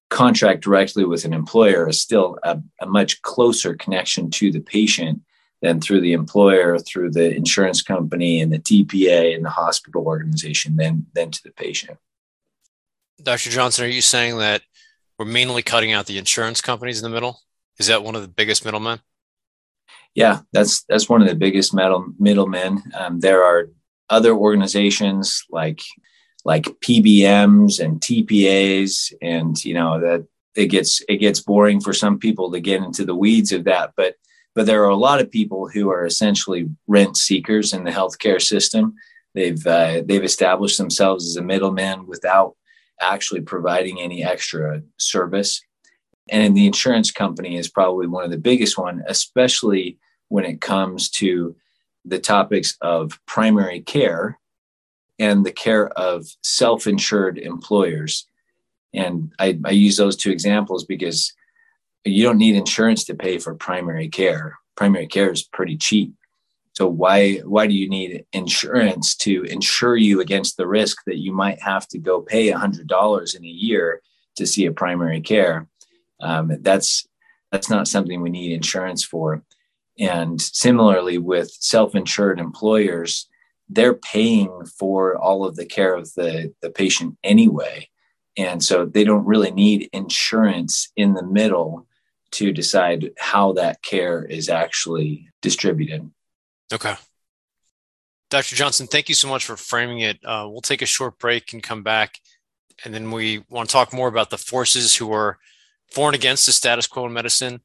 contract 0.10 0.64
directly 0.64 1.06
with 1.06 1.26
an 1.26 1.34
employer 1.34 1.88
is 1.88 2.02
still 2.02 2.40
a, 2.44 2.60
a 2.82 2.86
much 2.86 3.22
closer 3.22 3.76
connection 3.76 4.32
to 4.32 4.52
the 4.52 4.60
patient 4.60 5.22
than 5.62 5.82
through 5.82 6.02
the 6.02 6.14
employer, 6.14 6.80
through 6.80 7.12
the 7.12 7.36
insurance 7.36 7.82
company 7.82 8.42
and 8.42 8.52
the 8.52 8.60
TPA 8.60 9.36
and 9.36 9.46
the 9.46 9.50
hospital 9.50 10.06
organization 10.06 10.78
than, 10.78 11.06
than 11.14 11.30
to 11.32 11.44
the 11.44 11.52
patient. 11.52 11.98
Dr. 13.22 13.50
Johnson, 13.50 13.86
are 13.86 13.90
you 13.90 14.02
saying 14.02 14.38
that 14.38 14.62
we're 15.18 15.26
mainly 15.26 15.62
cutting 15.62 15.92
out 15.92 16.06
the 16.06 16.18
insurance 16.18 16.62
companies 16.62 16.98
in 16.98 17.04
the 17.04 17.14
middle? 17.14 17.42
Is 17.80 17.88
that 17.88 18.04
one 18.04 18.16
of 18.16 18.22
the 18.22 18.28
biggest 18.28 18.66
middlemen? 18.66 19.00
Yeah, 20.16 20.40
that's 20.52 20.84
that's 20.84 21.08
one 21.08 21.22
of 21.22 21.28
the 21.28 21.36
biggest 21.36 21.74
middle 21.74 22.14
middlemen. 22.20 22.84
Um, 22.98 23.20
there 23.20 23.44
are 23.44 23.70
other 24.10 24.34
organizations 24.34 25.46
like 25.50 25.82
like 26.46 26.64
PBMs 26.64 27.80
and 27.80 28.02
TPAs, 28.02 29.14
and 29.22 29.64
you 29.64 29.74
know 29.74 30.00
that 30.00 30.28
it 30.56 30.68
gets 30.68 31.02
it 31.08 31.18
gets 31.18 31.40
boring 31.40 31.80
for 31.80 31.94
some 31.94 32.20
people 32.20 32.52
to 32.52 32.60
get 32.60 32.84
into 32.84 33.06
the 33.06 33.16
weeds 33.16 33.52
of 33.52 33.64
that, 33.66 33.94
but 33.96 34.16
but 34.56 34.66
there 34.66 34.84
are 34.84 34.90
a 34.90 34.96
lot 34.96 35.22
of 35.22 35.32
people 35.32 35.70
who 35.70 35.90
are 35.90 36.06
essentially 36.06 36.70
rent 36.88 37.16
seekers 37.16 37.72
in 37.72 37.84
the 37.84 37.92
healthcare 37.92 38.42
system. 38.42 38.96
They've 39.36 39.66
uh, 39.66 40.02
they've 40.06 40.24
established 40.24 40.78
themselves 40.78 41.28
as 41.28 41.36
a 41.38 41.42
middleman 41.42 42.08
without 42.08 42.56
actually 43.00 43.42
providing 43.42 44.02
any 44.02 44.24
extra 44.24 44.82
service. 44.98 45.62
And 46.32 46.56
the 46.56 46.68
insurance 46.68 47.12
company 47.12 47.58
is 47.58 47.70
probably 47.70 48.08
one 48.08 48.24
of 48.24 48.32
the 48.32 48.38
biggest 48.38 48.78
one, 48.78 49.04
especially 49.08 49.98
when 50.28 50.46
it 50.46 50.62
comes 50.62 51.10
to 51.10 51.56
the 52.06 52.20
topics 52.20 52.78
of 52.82 53.20
primary 53.26 53.82
care 53.82 54.40
and 55.18 55.46
the 55.46 55.52
care 55.52 55.90
of 55.90 56.26
self-insured 56.44 57.38
employers. 57.38 58.26
And 58.94 59.32
I, 59.40 59.60
I 59.66 59.72
use 59.72 59.98
those 59.98 60.16
two 60.16 60.32
examples 60.32 60.86
because 60.86 61.34
you 62.06 62.24
don't 62.24 62.38
need 62.38 62.56
insurance 62.56 63.04
to 63.06 63.16
pay 63.16 63.38
for 63.38 63.54
primary 63.54 64.08
care. 64.08 64.58
Primary 64.76 65.08
care 65.08 65.32
is 65.32 65.44
pretty 65.44 65.78
cheap. 65.78 66.14
So 66.74 66.88
why 66.88 67.40
why 67.40 67.68
do 67.68 67.74
you 67.74 67.90
need 67.90 68.24
insurance 68.32 69.16
to 69.18 69.44
insure 69.44 69.98
you 69.98 70.22
against 70.22 70.56
the 70.56 70.66
risk 70.66 71.04
that 71.06 71.18
you 71.18 71.34
might 71.34 71.62
have 71.62 71.88
to 71.90 71.98
go 71.98 72.22
pay 72.22 72.50
$100 72.52 73.36
in 73.36 73.44
a 73.44 73.48
year 73.48 74.02
to 74.38 74.48
see 74.48 74.66
a 74.66 74.72
primary 74.72 75.20
care? 75.20 75.68
Um, 76.22 76.52
that's 76.62 77.08
that's 77.52 77.70
not 77.70 77.88
something 77.88 78.22
we 78.22 78.30
need 78.30 78.54
insurance 78.54 79.04
for. 79.04 79.44
And 79.98 80.40
similarly, 80.40 81.18
with 81.18 81.52
self-insured 81.52 82.40
employers, 82.40 83.28
they're 83.68 83.96
paying 83.96 84.66
for 84.66 85.18
all 85.18 85.46
of 85.46 85.56
the 85.56 85.66
care 85.66 85.96
of 85.96 86.14
the, 86.14 86.54
the 86.62 86.70
patient 86.70 87.18
anyway. 87.24 87.90
And 88.38 88.64
so 88.64 88.86
they 88.86 89.04
don't 89.04 89.26
really 89.26 89.52
need 89.52 89.90
insurance 89.92 90.92
in 90.96 91.14
the 91.14 91.26
middle 91.26 91.86
to 92.32 92.54
decide 92.54 93.12
how 93.18 93.54
that 93.54 93.82
care 93.82 94.24
is 94.24 94.50
actually 94.50 95.30
distributed. 95.42 96.10
Okay. 96.72 96.96
Dr. 98.30 98.56
Johnson, 98.56 98.88
thank 98.88 99.10
you 99.10 99.16
so 99.16 99.28
much 99.28 99.46
for 99.46 99.58
framing 99.58 100.00
it. 100.02 100.24
Uh, 100.24 100.48
we'll 100.50 100.62
take 100.62 100.84
a 100.84 100.88
short 100.88 101.18
break 101.18 101.52
and 101.52 101.64
come 101.64 101.82
back. 101.82 102.20
And 102.86 102.94
then 102.94 103.12
we 103.12 103.44
want 103.50 103.68
to 103.68 103.74
talk 103.74 103.92
more 103.92 104.08
about 104.08 104.30
the 104.30 104.38
forces 104.38 104.96
who 104.96 105.12
are 105.12 105.40
for 105.92 106.08
and 106.08 106.16
against 106.16 106.46
the 106.46 106.52
status 106.52 106.88
quo 106.88 107.06
in 107.06 107.14
medicine, 107.14 107.62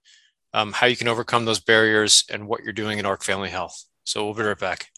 um, 0.52 0.72
how 0.72 0.86
you 0.86 0.96
can 0.96 1.08
overcome 1.08 1.44
those 1.44 1.60
barriers, 1.60 2.24
and 2.30 2.46
what 2.46 2.62
you're 2.62 2.72
doing 2.72 2.98
in 2.98 3.06
ARC 3.06 3.22
Family 3.24 3.50
Health. 3.50 3.84
So 4.04 4.24
we'll 4.24 4.34
be 4.34 4.42
right 4.42 4.58
back. 4.58 4.90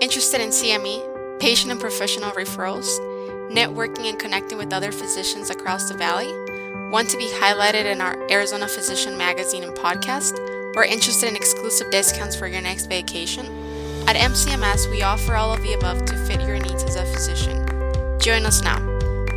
Interested 0.00 0.40
in 0.40 0.50
CME, 0.50 1.40
patient 1.40 1.72
and 1.72 1.80
professional 1.80 2.30
referrals, 2.32 2.98
networking 3.50 4.08
and 4.08 4.18
connecting 4.18 4.58
with 4.58 4.72
other 4.72 4.92
physicians 4.92 5.50
across 5.50 5.88
the 5.88 5.96
valley? 5.96 6.30
Want 6.90 7.08
to 7.10 7.16
be 7.16 7.28
highlighted 7.28 7.86
in 7.86 8.00
our 8.00 8.30
Arizona 8.30 8.68
Physician 8.68 9.16
magazine 9.16 9.64
and 9.64 9.74
podcast? 9.74 10.38
Or 10.76 10.84
interested 10.84 11.28
in 11.28 11.36
exclusive 11.36 11.90
discounts 11.90 12.36
for 12.36 12.46
your 12.46 12.60
next 12.60 12.86
vacation? 12.86 13.46
At 14.06 14.16
MCMS, 14.16 14.90
we 14.90 15.02
offer 15.02 15.34
all 15.36 15.54
of 15.54 15.62
the 15.62 15.72
above 15.72 16.04
to 16.04 16.16
fit 16.26 16.40
your 16.42 16.58
needs 16.58 16.82
as 16.84 16.96
a 16.96 17.04
physician. 17.06 17.23
Join 18.24 18.46
us 18.46 18.62
now. 18.62 18.78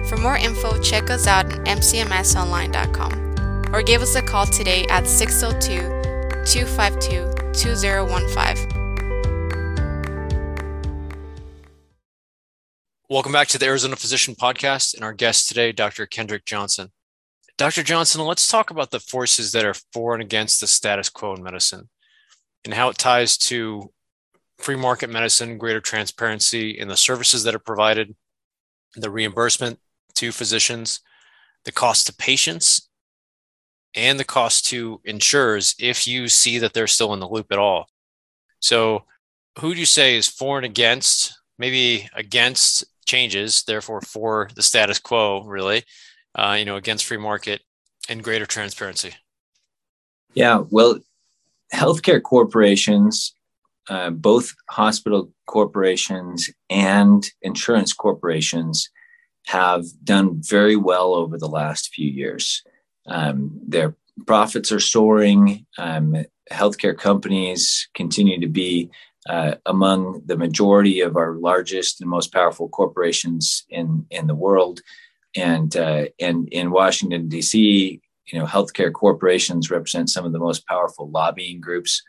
For 0.05 0.15
more 0.15 0.37
info, 0.37 0.81
check 0.81 1.09
us 1.09 1.27
out 1.27 1.51
at 1.51 1.59
mcmsonline.com 1.65 3.75
or 3.75 3.81
give 3.81 4.01
us 4.01 4.15
a 4.15 4.21
call 4.21 4.45
today 4.45 4.85
at 4.85 5.05
602 5.05 5.81
252 6.45 7.33
2015. 7.51 8.77
Welcome 13.09 13.33
back 13.33 13.49
to 13.49 13.57
the 13.57 13.65
Arizona 13.65 13.97
Physician 13.97 14.35
Podcast 14.35 14.93
and 14.93 15.03
our 15.03 15.11
guest 15.11 15.49
today, 15.49 15.73
Dr. 15.73 16.05
Kendrick 16.05 16.45
Johnson. 16.45 16.93
Dr. 17.57 17.83
Johnson, 17.83 18.21
let's 18.21 18.47
talk 18.47 18.71
about 18.71 18.91
the 18.91 19.01
forces 19.01 19.51
that 19.51 19.65
are 19.65 19.75
for 19.91 20.13
and 20.13 20.23
against 20.23 20.61
the 20.61 20.67
status 20.67 21.09
quo 21.09 21.35
in 21.35 21.43
medicine 21.43 21.89
and 22.63 22.73
how 22.73 22.87
it 22.87 22.97
ties 22.97 23.37
to 23.37 23.91
free 24.59 24.77
market 24.77 25.09
medicine, 25.09 25.57
greater 25.57 25.81
transparency 25.81 26.69
in 26.69 26.87
the 26.87 26.95
services 26.95 27.43
that 27.43 27.53
are 27.53 27.59
provided, 27.59 28.15
the 29.01 29.09
reimbursement 29.09 29.79
to 30.15 30.31
physicians, 30.31 31.01
the 31.65 31.71
cost 31.71 32.07
to 32.07 32.13
patients, 32.13 32.89
and 33.95 34.19
the 34.19 34.23
cost 34.23 34.65
to 34.67 35.01
insurers 35.03 35.75
if 35.79 36.07
you 36.07 36.27
see 36.27 36.59
that 36.59 36.73
they're 36.73 36.87
still 36.87 37.13
in 37.13 37.19
the 37.19 37.27
loop 37.27 37.47
at 37.51 37.59
all. 37.59 37.87
So, 38.59 39.03
who 39.59 39.73
do 39.73 39.79
you 39.79 39.85
say 39.85 40.17
is 40.17 40.27
for 40.27 40.57
and 40.57 40.65
against, 40.65 41.39
maybe 41.57 42.07
against 42.13 42.85
changes, 43.05 43.63
therefore 43.63 44.01
for 44.01 44.49
the 44.55 44.61
status 44.61 44.99
quo, 44.99 45.43
really? 45.43 45.83
uh, 46.37 46.55
you 46.57 46.65
know, 46.65 46.75
against 46.75 47.05
free 47.05 47.17
market 47.17 47.61
and 48.07 48.23
greater 48.23 48.45
transparency? 48.45 49.15
Yeah, 50.33 50.63
well, 50.69 50.99
healthcare 51.73 52.21
corporations, 52.21 53.33
uh, 53.89 54.09
both 54.09 54.53
hospital 54.69 55.31
corporations 55.45 56.49
and 56.69 57.29
insurance 57.41 57.93
corporations, 57.93 58.89
have 59.45 59.85
done 60.03 60.41
very 60.41 60.75
well 60.75 61.13
over 61.13 61.37
the 61.37 61.47
last 61.47 61.93
few 61.93 62.09
years. 62.09 62.63
Um, 63.05 63.57
their 63.65 63.95
profits 64.25 64.73
are 64.73 64.79
soaring. 64.81 65.65
Um, 65.77 66.25
healthcare 66.51 66.97
companies 66.97 67.87
continue 67.93 68.41
to 68.41 68.47
be 68.47 68.89
uh, 69.29 69.55
among 69.65 70.21
the 70.25 70.37
majority 70.37 70.99
of 70.99 71.15
our 71.15 71.35
largest 71.35 72.01
and 72.01 72.09
most 72.09 72.33
powerful 72.33 72.67
corporations 72.67 73.65
in, 73.69 74.05
in 74.11 74.27
the 74.27 74.35
world 74.35 74.81
and 75.35 75.77
uh, 75.77 76.05
and 76.19 76.47
in 76.49 76.71
Washington 76.71 77.27
D.C., 77.29 78.01
you 78.25 78.39
know, 78.39 78.45
healthcare 78.45 78.91
corporations 78.91 79.71
represent 79.71 80.09
some 80.09 80.25
of 80.25 80.33
the 80.33 80.39
most 80.39 80.65
powerful 80.67 81.09
lobbying 81.09 81.61
groups, 81.61 82.01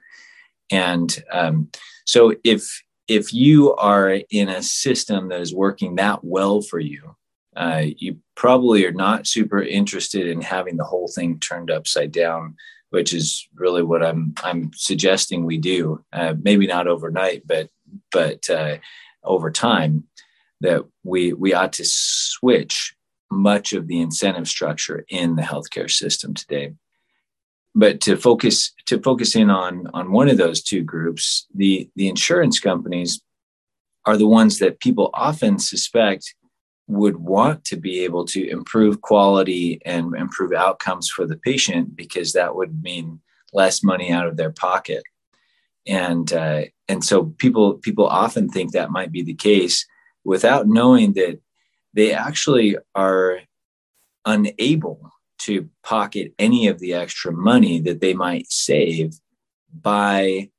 and 0.71 1.25
um, 1.33 1.71
so 2.05 2.35
if 2.45 2.83
if 3.07 3.33
you 3.33 3.75
are 3.77 4.21
in 4.31 4.49
a 4.49 4.63
system 4.63 5.29
that 5.29 5.41
is 5.41 5.55
working 5.55 5.97
that 5.97 6.23
well 6.23 6.61
for 6.61 6.79
you, 6.79 7.17
uh, 7.57 7.85
you 7.97 8.19
probably 8.35 8.85
are 8.85 8.93
not 8.93 9.27
super 9.27 9.63
interested 9.63 10.27
in 10.27 10.43
having 10.43 10.77
the 10.77 10.85
whole 10.85 11.09
thing 11.09 11.41
turned 11.41 11.71
upside 11.71 12.13
down, 12.13 12.55
which 12.91 13.13
is 13.13 13.49
really 13.55 13.83
what 13.83 14.05
I'm 14.05 14.35
I'm 14.45 14.71
suggesting 14.75 15.45
we 15.45 15.59
do. 15.59 16.05
Uh, 16.13 16.35
maybe 16.41 16.67
not 16.67 16.87
overnight, 16.87 17.47
but 17.47 17.69
but 18.13 18.49
uh, 18.51 18.77
over 19.25 19.51
time, 19.51 20.05
that 20.61 20.85
we 21.03 21.33
we 21.33 21.55
ought 21.55 21.73
to 21.75 21.85
switch 21.85 22.95
much 23.31 23.73
of 23.73 23.87
the 23.87 24.01
incentive 24.01 24.49
structure 24.49 25.05
in 25.09 25.37
the 25.37 25.43
healthcare 25.43 25.91
system 25.91 26.35
today. 26.35 26.73
But 27.75 28.01
to 28.03 28.17
focus 28.17 28.73
to 28.87 29.01
focus 29.01 29.37
in 29.37 29.51
on 29.51 29.87
on 29.95 30.13
one 30.13 30.29
of 30.29 30.37
those 30.37 30.63
two 30.63 30.83
groups, 30.83 31.47
the 31.55 31.89
the 31.97 32.09
insurance 32.09 32.59
companies 32.61 33.21
are 34.05 34.17
the 34.17 34.29
ones 34.29 34.59
that 34.59 34.81
people 34.81 35.11
often 35.13 35.59
suspect 35.59 36.35
would 36.89 37.19
want 37.19 37.65
to 37.67 37.77
be 37.77 38.01
able 38.01 38.25
to 38.25 38.49
improve 38.49 39.03
quality 39.03 39.79
and 39.85 40.15
improve 40.17 40.53
outcomes 40.53 41.11
for 41.11 41.27
the 41.27 41.37
patient 41.37 41.95
because 41.95 42.33
that 42.33 42.57
would 42.57 42.83
mean 42.83 43.21
less 43.53 43.85
money 43.85 44.11
out 44.11 44.27
of 44.27 44.37
their 44.37 44.51
pocket. 44.51 45.03
And 45.87 46.33
uh, 46.33 46.63
and 46.89 47.05
so 47.05 47.27
people 47.39 47.75
people 47.75 48.07
often 48.07 48.49
think 48.49 48.73
that 48.73 48.91
might 48.91 49.13
be 49.13 49.23
the 49.23 49.35
case 49.35 49.87
without 50.25 50.67
knowing 50.67 51.13
that 51.15 51.39
they 51.95 52.13
actually 52.13 52.77
are 52.95 53.41
unable 54.25 55.11
to 55.39 55.69
pocket 55.83 56.35
any 56.39 56.69
of 56.69 56.79
the 56.79 56.95
extra 56.95 57.33
money 57.33 57.81
that 57.81 58.01
they 58.01 58.15
might 58.15 58.51
save 58.51 59.15
by 59.73 60.51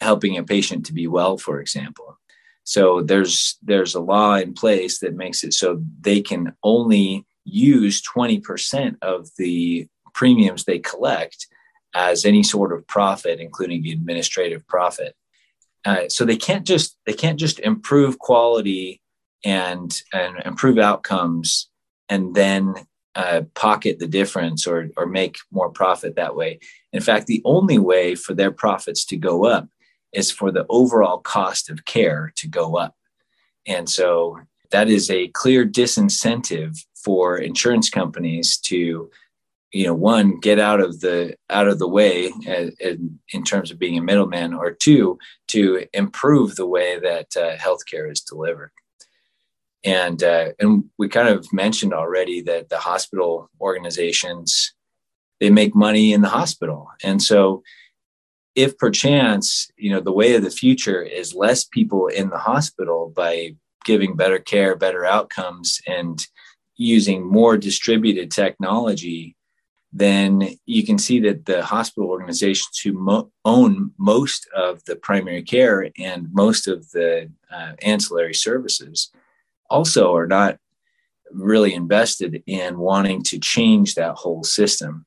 helping 0.00 0.36
a 0.36 0.44
patient 0.44 0.86
to 0.86 0.92
be 0.92 1.06
well, 1.06 1.38
for 1.38 1.60
example. 1.60 2.18
So 2.64 3.00
there's 3.00 3.58
there's 3.62 3.94
a 3.94 4.00
law 4.00 4.34
in 4.34 4.52
place 4.52 4.98
that 4.98 5.14
makes 5.14 5.44
it 5.44 5.54
so 5.54 5.82
they 6.00 6.20
can 6.20 6.54
only 6.62 7.24
use 7.44 8.02
20% 8.02 8.96
of 9.02 9.28
the 9.38 9.86
premiums 10.14 10.64
they 10.64 10.80
collect 10.80 11.46
as 11.94 12.24
any 12.24 12.42
sort 12.42 12.72
of 12.72 12.86
profit, 12.88 13.38
including 13.38 13.82
the 13.82 13.92
administrative 13.92 14.66
profit. 14.66 15.14
Uh, 15.84 16.08
so 16.08 16.24
they 16.24 16.36
can't 16.36 16.66
just 16.66 16.98
they 17.06 17.12
can't 17.12 17.38
just 17.38 17.60
improve 17.60 18.18
quality 18.18 19.00
and 19.44 20.02
and 20.12 20.42
improve 20.44 20.78
outcomes 20.78 21.68
and 22.08 22.34
then 22.34 22.74
uh, 23.16 23.42
pocket 23.54 23.98
the 23.98 24.06
difference 24.06 24.66
or 24.66 24.90
or 24.96 25.06
make 25.06 25.38
more 25.50 25.70
profit 25.70 26.14
that 26.14 26.36
way. 26.36 26.60
In 26.92 27.00
fact, 27.00 27.26
the 27.26 27.42
only 27.44 27.78
way 27.78 28.14
for 28.14 28.34
their 28.34 28.52
profits 28.52 29.04
to 29.06 29.16
go 29.16 29.46
up 29.46 29.68
is 30.12 30.30
for 30.30 30.52
the 30.52 30.66
overall 30.68 31.18
cost 31.18 31.70
of 31.70 31.84
care 31.84 32.32
to 32.36 32.46
go 32.46 32.76
up. 32.76 32.94
And 33.66 33.88
so 33.88 34.38
that 34.70 34.88
is 34.88 35.10
a 35.10 35.28
clear 35.28 35.66
disincentive 35.66 36.78
for 36.94 37.38
insurance 37.38 37.88
companies 37.88 38.58
to 38.58 39.10
you 39.72 39.86
know 39.86 39.94
one 39.94 40.38
get 40.38 40.58
out 40.58 40.80
of 40.80 41.00
the 41.00 41.36
out 41.50 41.68
of 41.68 41.78
the 41.78 41.88
way 41.88 42.30
uh, 42.48 42.70
in, 42.80 43.18
in 43.32 43.42
terms 43.44 43.70
of 43.70 43.78
being 43.78 43.98
a 43.98 44.02
middleman 44.02 44.54
or 44.54 44.70
two 44.70 45.18
to 45.48 45.86
improve 45.92 46.56
the 46.56 46.66
way 46.66 46.98
that 46.98 47.36
uh, 47.36 47.56
healthcare 47.56 48.10
is 48.10 48.20
delivered 48.20 48.70
and 49.86 50.22
uh, 50.22 50.48
and 50.58 50.84
we 50.98 51.08
kind 51.08 51.28
of 51.28 51.50
mentioned 51.52 51.94
already 51.94 52.42
that 52.42 52.68
the 52.68 52.78
hospital 52.78 53.48
organizations 53.60 54.74
they 55.40 55.48
make 55.48 55.74
money 55.74 56.12
in 56.12 56.22
the 56.22 56.28
hospital. 56.28 56.88
And 57.04 57.22
so 57.22 57.62
if 58.56 58.76
perchance 58.78 59.70
you 59.76 59.90
know 59.90 60.00
the 60.00 60.12
way 60.12 60.34
of 60.34 60.42
the 60.42 60.50
future 60.50 61.02
is 61.02 61.34
less 61.34 61.64
people 61.64 62.08
in 62.08 62.30
the 62.30 62.38
hospital 62.38 63.12
by 63.14 63.54
giving 63.84 64.16
better 64.16 64.40
care 64.40 64.74
better 64.74 65.04
outcomes 65.04 65.80
and 65.86 66.26
using 66.76 67.24
more 67.24 67.56
distributed 67.56 68.30
technology 68.30 69.36
then 69.92 70.48
you 70.66 70.84
can 70.84 70.98
see 70.98 71.20
that 71.20 71.46
the 71.46 71.64
hospital 71.64 72.10
organizations 72.10 72.78
who 72.80 72.92
mo- 72.92 73.30
own 73.44 73.92
most 73.98 74.46
of 74.54 74.84
the 74.84 74.96
primary 74.96 75.42
care 75.42 75.88
and 75.98 76.26
most 76.32 76.66
of 76.66 76.90
the 76.90 77.30
uh, 77.50 77.72
ancillary 77.82 78.34
services 78.34 79.10
also 79.70 80.14
are 80.14 80.26
not 80.26 80.58
really 81.32 81.74
invested 81.74 82.42
in 82.46 82.78
wanting 82.78 83.22
to 83.24 83.38
change 83.38 83.94
that 83.94 84.14
whole 84.14 84.44
system 84.44 85.06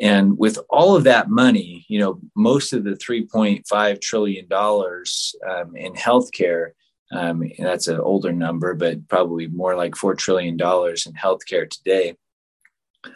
and 0.00 0.38
with 0.38 0.58
all 0.70 0.96
of 0.96 1.04
that 1.04 1.28
money, 1.28 1.84
you 1.88 2.00
know, 2.00 2.20
most 2.34 2.72
of 2.72 2.84
the 2.84 2.92
$3.5 2.92 4.00
trillion 4.00 4.46
um, 4.52 5.76
in 5.76 5.92
healthcare, 5.94 6.70
um, 7.12 7.44
that's 7.58 7.88
an 7.88 8.00
older 8.00 8.32
number, 8.32 8.74
but 8.74 9.06
probably 9.08 9.48
more 9.48 9.76
like 9.76 9.92
$4 9.92 10.16
trillion 10.16 10.54
in 10.54 10.58
healthcare 10.58 11.68
today. 11.68 12.16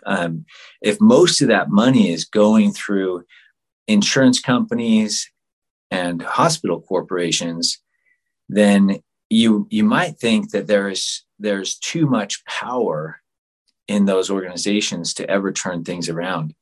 Um, 0.04 0.44
if 0.82 1.00
most 1.00 1.40
of 1.40 1.48
that 1.48 1.70
money 1.70 2.12
is 2.12 2.24
going 2.24 2.72
through 2.72 3.24
insurance 3.88 4.40
companies 4.40 5.30
and 5.90 6.20
hospital 6.20 6.80
corporations, 6.82 7.78
then 8.48 9.00
you 9.28 9.66
you 9.70 9.84
might 9.84 10.18
think 10.18 10.50
that 10.50 10.66
there's 10.66 11.24
there's 11.38 11.76
too 11.76 12.06
much 12.06 12.44
power 12.44 13.20
in 13.88 14.04
those 14.04 14.30
organizations 14.30 15.14
to 15.14 15.28
ever 15.30 15.52
turn 15.52 15.84
things 15.84 16.08
around. 16.08 16.54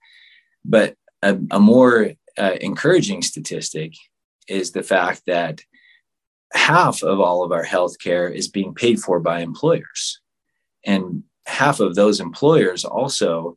But 0.64 0.96
a, 1.22 1.38
a 1.50 1.60
more 1.60 2.12
uh, 2.38 2.56
encouraging 2.60 3.22
statistic 3.22 3.94
is 4.48 4.72
the 4.72 4.82
fact 4.82 5.22
that 5.26 5.62
half 6.52 7.02
of 7.02 7.20
all 7.20 7.44
of 7.44 7.52
our 7.52 7.64
healthcare 7.64 8.32
is 8.32 8.48
being 8.48 8.74
paid 8.74 9.00
for 9.00 9.20
by 9.20 9.40
employers. 9.40 10.20
And 10.84 11.24
half 11.46 11.80
of 11.80 11.94
those 11.94 12.20
employers 12.20 12.84
also 12.84 13.56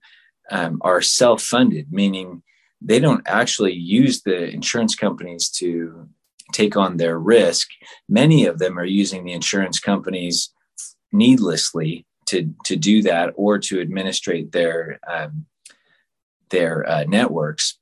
um, 0.50 0.78
are 0.82 1.02
self 1.02 1.42
funded, 1.42 1.92
meaning 1.92 2.42
they 2.82 3.00
don't 3.00 3.24
actually 3.28 3.74
use 3.74 4.22
the 4.22 4.50
insurance 4.50 4.96
companies 4.96 5.50
to 5.50 6.08
take 6.52 6.78
on 6.78 6.98
their 6.98 7.20
risk. 7.20 7.68
Many 8.08 8.46
of 8.46 8.60
them 8.60 8.78
are 8.78 8.86
using 8.86 9.24
the 9.24 9.34
insurance 9.34 9.80
companies 9.80 10.54
needlessly 11.12 12.06
to, 12.28 12.54
to 12.66 12.76
do 12.76 13.02
that 13.04 13.34
or 13.36 13.58
to 13.60 13.82
administrate 13.82 14.52
their 14.52 15.00
um, 15.08 15.46
their 16.50 16.90
uh, 16.90 17.04
networks. 17.08 17.78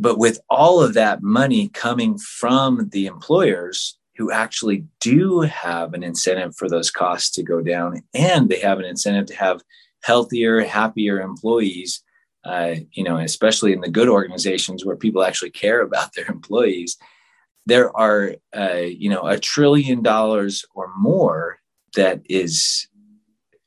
But 0.00 0.18
with 0.18 0.40
all 0.48 0.82
of 0.82 0.94
that 0.94 1.22
money 1.22 1.68
coming 1.68 2.18
from 2.18 2.88
the 2.90 3.06
employers 3.06 3.98
who 4.16 4.32
actually 4.32 4.84
do 5.00 5.40
have 5.42 5.94
an 5.94 6.02
incentive 6.02 6.56
for 6.56 6.68
those 6.68 6.90
costs 6.90 7.30
to 7.30 7.42
go 7.42 7.60
down, 7.60 8.02
and 8.14 8.48
they 8.48 8.58
have 8.60 8.78
an 8.78 8.84
incentive 8.84 9.26
to 9.26 9.36
have 9.36 9.62
healthier, 10.02 10.60
happier 10.60 11.20
employees, 11.20 12.02
uh, 12.44 12.74
you 12.92 13.04
know, 13.04 13.16
especially 13.16 13.72
in 13.72 13.80
the 13.80 13.90
good 13.90 14.08
organizations 14.08 14.84
where 14.84 14.96
people 14.96 15.22
actually 15.22 15.50
care 15.50 15.82
about 15.82 16.14
their 16.14 16.26
employees, 16.28 16.96
there 17.68 17.94
are, 17.96 18.34
uh, 18.56 18.80
you 18.86 19.10
know, 19.10 19.26
a 19.26 19.38
trillion 19.38 20.02
dollars 20.02 20.64
or 20.74 20.90
more 20.96 21.60
that 21.94 22.22
is 22.24 22.88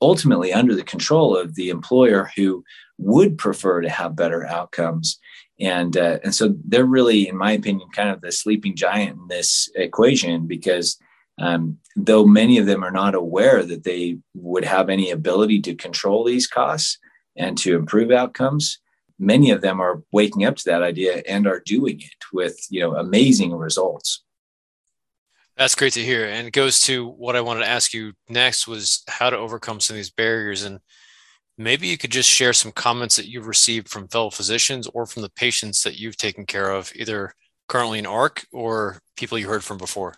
ultimately 0.01 0.51
under 0.51 0.75
the 0.75 0.83
control 0.83 1.37
of 1.37 1.53
the 1.53 1.69
employer 1.69 2.31
who 2.35 2.63
would 2.97 3.37
prefer 3.37 3.79
to 3.81 3.89
have 3.89 4.15
better 4.15 4.45
outcomes. 4.47 5.19
And, 5.59 5.95
uh, 5.95 6.17
and 6.23 6.33
so 6.33 6.55
they're 6.65 6.83
really, 6.83 7.27
in 7.27 7.37
my 7.37 7.51
opinion, 7.51 7.89
kind 7.93 8.09
of 8.09 8.21
the 8.21 8.31
sleeping 8.31 8.75
giant 8.75 9.19
in 9.19 9.27
this 9.27 9.69
equation 9.75 10.47
because 10.47 10.97
um, 11.39 11.77
though 11.95 12.25
many 12.25 12.57
of 12.57 12.65
them 12.65 12.83
are 12.83 12.91
not 12.91 13.13
aware 13.13 13.63
that 13.63 13.83
they 13.83 14.17
would 14.33 14.65
have 14.65 14.89
any 14.89 15.11
ability 15.11 15.61
to 15.61 15.75
control 15.75 16.23
these 16.23 16.47
costs 16.47 16.97
and 17.35 17.55
to 17.59 17.75
improve 17.75 18.09
outcomes, 18.09 18.79
many 19.21 19.51
of 19.51 19.61
them 19.61 19.79
are 19.79 20.03
waking 20.11 20.43
up 20.43 20.57
to 20.57 20.63
that 20.65 20.81
idea 20.81 21.23
and 21.27 21.47
are 21.47 21.61
doing 21.61 22.01
it 22.01 22.25
with 22.33 22.59
you 22.69 22.81
know 22.81 22.95
amazing 22.95 23.53
results. 23.53 24.23
That's 25.55 25.75
great 25.75 25.93
to 25.93 26.03
hear, 26.03 26.25
and 26.25 26.47
it 26.47 26.51
goes 26.51 26.81
to 26.81 27.07
what 27.07 27.35
I 27.35 27.41
wanted 27.41 27.61
to 27.61 27.69
ask 27.69 27.93
you 27.93 28.13
next 28.27 28.67
was 28.67 29.03
how 29.07 29.29
to 29.29 29.37
overcome 29.37 29.79
some 29.79 29.93
of 29.93 29.97
these 29.97 30.09
barriers 30.09 30.63
and 30.63 30.79
maybe 31.57 31.87
you 31.87 31.97
could 31.97 32.11
just 32.11 32.29
share 32.29 32.53
some 32.53 32.71
comments 32.71 33.15
that 33.15 33.27
you've 33.27 33.47
received 33.47 33.87
from 33.87 34.07
fellow 34.07 34.29
physicians 34.29 34.87
or 34.87 35.05
from 35.05 35.21
the 35.21 35.29
patients 35.29 35.83
that 35.83 35.99
you've 35.99 36.17
taken 36.17 36.45
care 36.45 36.71
of, 36.71 36.91
either 36.95 37.33
currently 37.67 37.99
in 37.99 38.05
ARC 38.05 38.45
or 38.51 38.99
people 39.15 39.37
you 39.37 39.47
heard 39.47 39.63
from 39.63 39.77
before. 39.77 40.15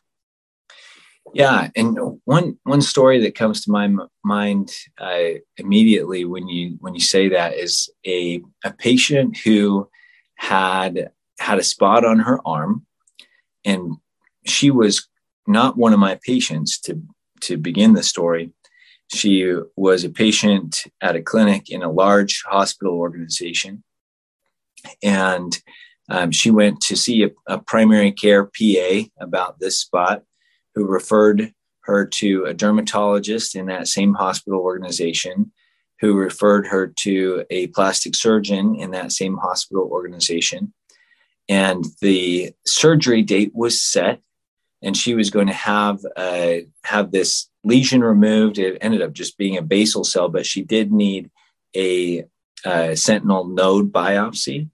Yeah, 1.33 1.69
and 1.75 1.97
one 2.25 2.57
one 2.63 2.81
story 2.81 3.21
that 3.21 3.35
comes 3.35 3.63
to 3.63 3.71
my 3.71 3.89
mind 4.23 4.71
uh, 4.99 5.39
immediately 5.57 6.25
when 6.25 6.47
you 6.47 6.77
when 6.79 6.93
you 6.93 7.01
say 7.01 7.29
that 7.29 7.55
is 7.55 7.89
a 8.05 8.41
a 8.63 8.71
patient 8.71 9.37
who 9.37 9.89
had 10.35 11.11
had 11.39 11.59
a 11.59 11.63
spot 11.63 12.05
on 12.05 12.19
her 12.19 12.39
arm, 12.45 12.85
and 13.63 13.93
she 14.45 14.69
was 14.69 15.07
not 15.47 15.77
one 15.77 15.93
of 15.93 15.99
my 15.99 16.19
patients 16.23 16.79
to 16.81 17.01
to 17.41 17.57
begin 17.57 17.93
the 17.93 18.03
story, 18.03 18.51
she 19.13 19.53
was 19.75 20.03
a 20.03 20.09
patient 20.09 20.83
at 21.01 21.15
a 21.15 21.21
clinic 21.21 21.69
in 21.69 21.83
a 21.83 21.91
large 21.91 22.43
hospital 22.45 22.93
organization. 22.93 23.83
And 25.01 25.57
um, 26.09 26.31
she 26.31 26.51
went 26.51 26.81
to 26.81 26.95
see 26.95 27.23
a, 27.23 27.29
a, 27.47 27.57
primary 27.59 28.11
care 28.11 28.45
PA 28.45 29.03
about 29.19 29.59
this 29.59 29.79
spot, 29.79 30.23
who 30.75 30.85
referred 30.85 31.53
her 31.81 32.05
to 32.05 32.45
a 32.45 32.53
dermatologist 32.53 33.55
in 33.55 33.65
that 33.67 33.87
same 33.87 34.13
hospital 34.13 34.59
organization, 34.59 35.51
who 35.99 36.13
referred 36.15 36.67
her 36.67 36.87
to 36.87 37.45
a 37.49 37.67
plastic 37.67 38.15
surgeon 38.15 38.75
in 38.75 38.91
that 38.91 39.11
same 39.11 39.37
hospital 39.37 39.87
organization. 39.91 40.73
And 41.49 41.85
the 42.01 42.53
surgery 42.65 43.21
date 43.21 43.51
was 43.53 43.81
set, 43.81 44.21
and 44.81 44.95
she 44.95 45.13
was 45.13 45.29
going 45.29 45.47
to 45.47 45.53
have 45.53 45.99
uh, 46.15 46.55
have 46.83 47.11
this 47.11 47.49
lesion 47.63 48.01
removed. 48.01 48.57
It 48.57 48.77
ended 48.81 49.01
up 49.01 49.13
just 49.13 49.37
being 49.37 49.57
a 49.57 49.61
basal 49.61 50.03
cell, 50.03 50.29
but 50.29 50.45
she 50.45 50.61
did 50.61 50.91
need 50.91 51.29
a, 51.75 52.25
a 52.65 52.95
sentinel 52.95 53.47
node 53.47 53.91
biopsy. 53.91 54.69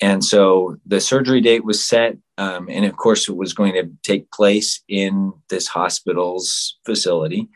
And 0.00 0.24
so 0.24 0.76
the 0.86 1.00
surgery 1.00 1.40
date 1.40 1.64
was 1.64 1.84
set. 1.84 2.16
Um, 2.36 2.68
and 2.68 2.84
of 2.84 2.96
course, 2.96 3.28
it 3.28 3.36
was 3.36 3.52
going 3.52 3.74
to 3.74 3.90
take 4.02 4.30
place 4.32 4.82
in 4.88 5.32
this 5.48 5.68
hospital's 5.68 6.78
facility. 6.84 7.48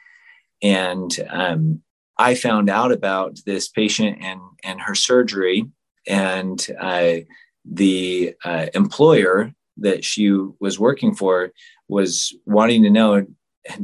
And 0.62 1.14
um, 1.31 1.83
I 2.16 2.35
found 2.35 2.70
out 2.70 2.92
about 2.92 3.38
this 3.44 3.68
patient 3.68 4.18
and, 4.20 4.40
and 4.62 4.81
her 4.81 4.94
surgery. 4.94 5.64
And 6.07 6.64
uh, 6.81 7.16
the 7.64 8.35
uh, 8.44 8.66
employer 8.74 9.53
that 9.79 10.05
she 10.05 10.31
was 10.61 10.79
working 10.79 11.14
for 11.14 11.53
was 11.88 12.35
wanting 12.46 12.83
to 12.83 12.90
know 12.90 13.27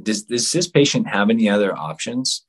does, 0.02 0.22
does 0.22 0.50
this 0.50 0.68
patient 0.68 1.06
have 1.06 1.30
any 1.30 1.48
other 1.48 1.76
options? 1.76 2.44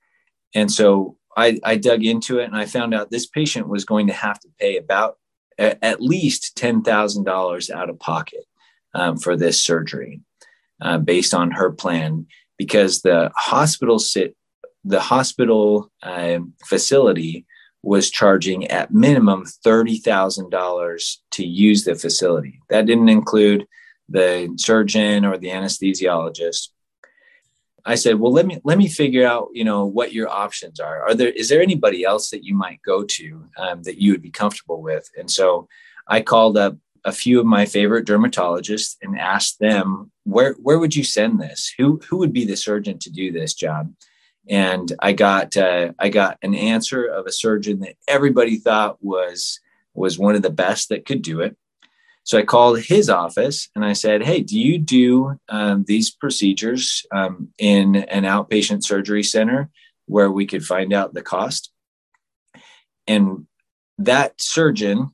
And 0.53 0.71
so 0.71 1.17
I, 1.35 1.59
I 1.63 1.75
dug 1.75 2.03
into 2.03 2.39
it 2.39 2.45
and 2.45 2.55
I 2.55 2.65
found 2.65 2.93
out 2.93 3.11
this 3.11 3.25
patient 3.25 3.67
was 3.67 3.83
going 3.83 4.07
to 4.07 4.13
have 4.13 4.39
to 4.39 4.49
pay 4.59 4.77
about 4.77 5.17
at 5.57 6.01
least 6.01 6.57
$10,000 6.57 7.69
out 7.69 7.89
of 7.89 7.99
pocket 7.99 8.45
um, 8.93 9.17
for 9.17 9.35
this 9.35 9.63
surgery. 9.63 10.21
uh, 10.81 10.97
based 10.97 11.33
on 11.33 11.51
her 11.51 11.71
plan 11.71 12.27
because 12.57 13.01
the 13.01 13.31
hospital 13.35 13.99
sit 13.99 14.35
the 14.87 14.99
hospital 14.99 15.91
uh, 16.03 16.37
facility 16.63 17.45
was 17.81 18.11
charging 18.11 18.67
at 18.67 18.93
minimum 18.93 19.43
$30,000 19.65 21.17
to 21.31 21.45
use 21.45 21.83
the 21.85 21.95
facility. 21.95 22.59
That 22.69 22.85
didn't 22.85 23.09
include 23.09 23.65
the 24.09 24.53
surgeon 24.57 25.25
or 25.25 25.39
the 25.39 25.47
anesthesiologist. 25.47 26.69
I 27.85 27.95
said, 27.95 28.19
"Well, 28.19 28.31
let 28.31 28.45
me 28.45 28.59
let 28.63 28.77
me 28.77 28.87
figure 28.87 29.25
out, 29.25 29.49
you 29.53 29.63
know, 29.63 29.85
what 29.85 30.13
your 30.13 30.29
options 30.29 30.79
are. 30.79 31.03
Are 31.03 31.13
there 31.13 31.29
is 31.29 31.49
there 31.49 31.61
anybody 31.61 32.03
else 32.03 32.29
that 32.29 32.43
you 32.43 32.55
might 32.55 32.81
go 32.83 33.03
to 33.03 33.45
um, 33.57 33.83
that 33.83 34.01
you 34.01 34.11
would 34.11 34.21
be 34.21 34.31
comfortable 34.31 34.81
with?" 34.81 35.09
And 35.17 35.29
so 35.29 35.67
I 36.07 36.21
called 36.21 36.57
up 36.57 36.75
a 37.03 37.11
few 37.11 37.39
of 37.39 37.45
my 37.45 37.65
favorite 37.65 38.07
dermatologists 38.07 38.95
and 39.01 39.19
asked 39.19 39.59
them, 39.59 40.11
"Where 40.23 40.53
where 40.53 40.79
would 40.79 40.95
you 40.95 41.03
send 41.03 41.39
this? 41.39 41.73
Who 41.77 41.99
who 42.09 42.17
would 42.17 42.33
be 42.33 42.45
the 42.45 42.57
surgeon 42.57 42.99
to 42.99 43.11
do 43.11 43.31
this 43.31 43.53
job?" 43.53 43.93
and 44.47 44.93
I 44.99 45.13
got 45.13 45.57
uh, 45.57 45.93
I 45.99 46.09
got 46.09 46.37
an 46.41 46.55
answer 46.55 47.05
of 47.05 47.25
a 47.25 47.31
surgeon 47.31 47.79
that 47.79 47.95
everybody 48.07 48.57
thought 48.57 48.97
was 49.01 49.59
was 49.93 50.19
one 50.19 50.35
of 50.35 50.41
the 50.41 50.49
best 50.49 50.89
that 50.89 51.05
could 51.05 51.21
do 51.21 51.41
it. 51.41 51.55
So 52.25 52.37
I 52.37 52.43
called 52.43 52.81
his 52.81 53.09
office 53.09 53.69
and 53.75 53.85
I 53.85 53.93
said, 53.93 54.23
"Hey, 54.23 54.41
do 54.41 54.59
you 54.59 54.77
do 54.77 55.39
um, 55.47 55.85
these 55.87 56.11
procedures 56.11 57.05
um, 57.13 57.49
in 57.57 57.95
an 57.95 58.23
outpatient 58.23 58.83
surgery 58.83 59.23
center 59.23 59.69
where 60.07 60.29
we 60.29 60.45
could 60.45 60.65
find 60.65 60.91
out 60.91 61.13
the 61.13 61.21
cost?" 61.21 61.71
And 63.07 63.47
that 63.97 64.41
surgeon 64.41 65.11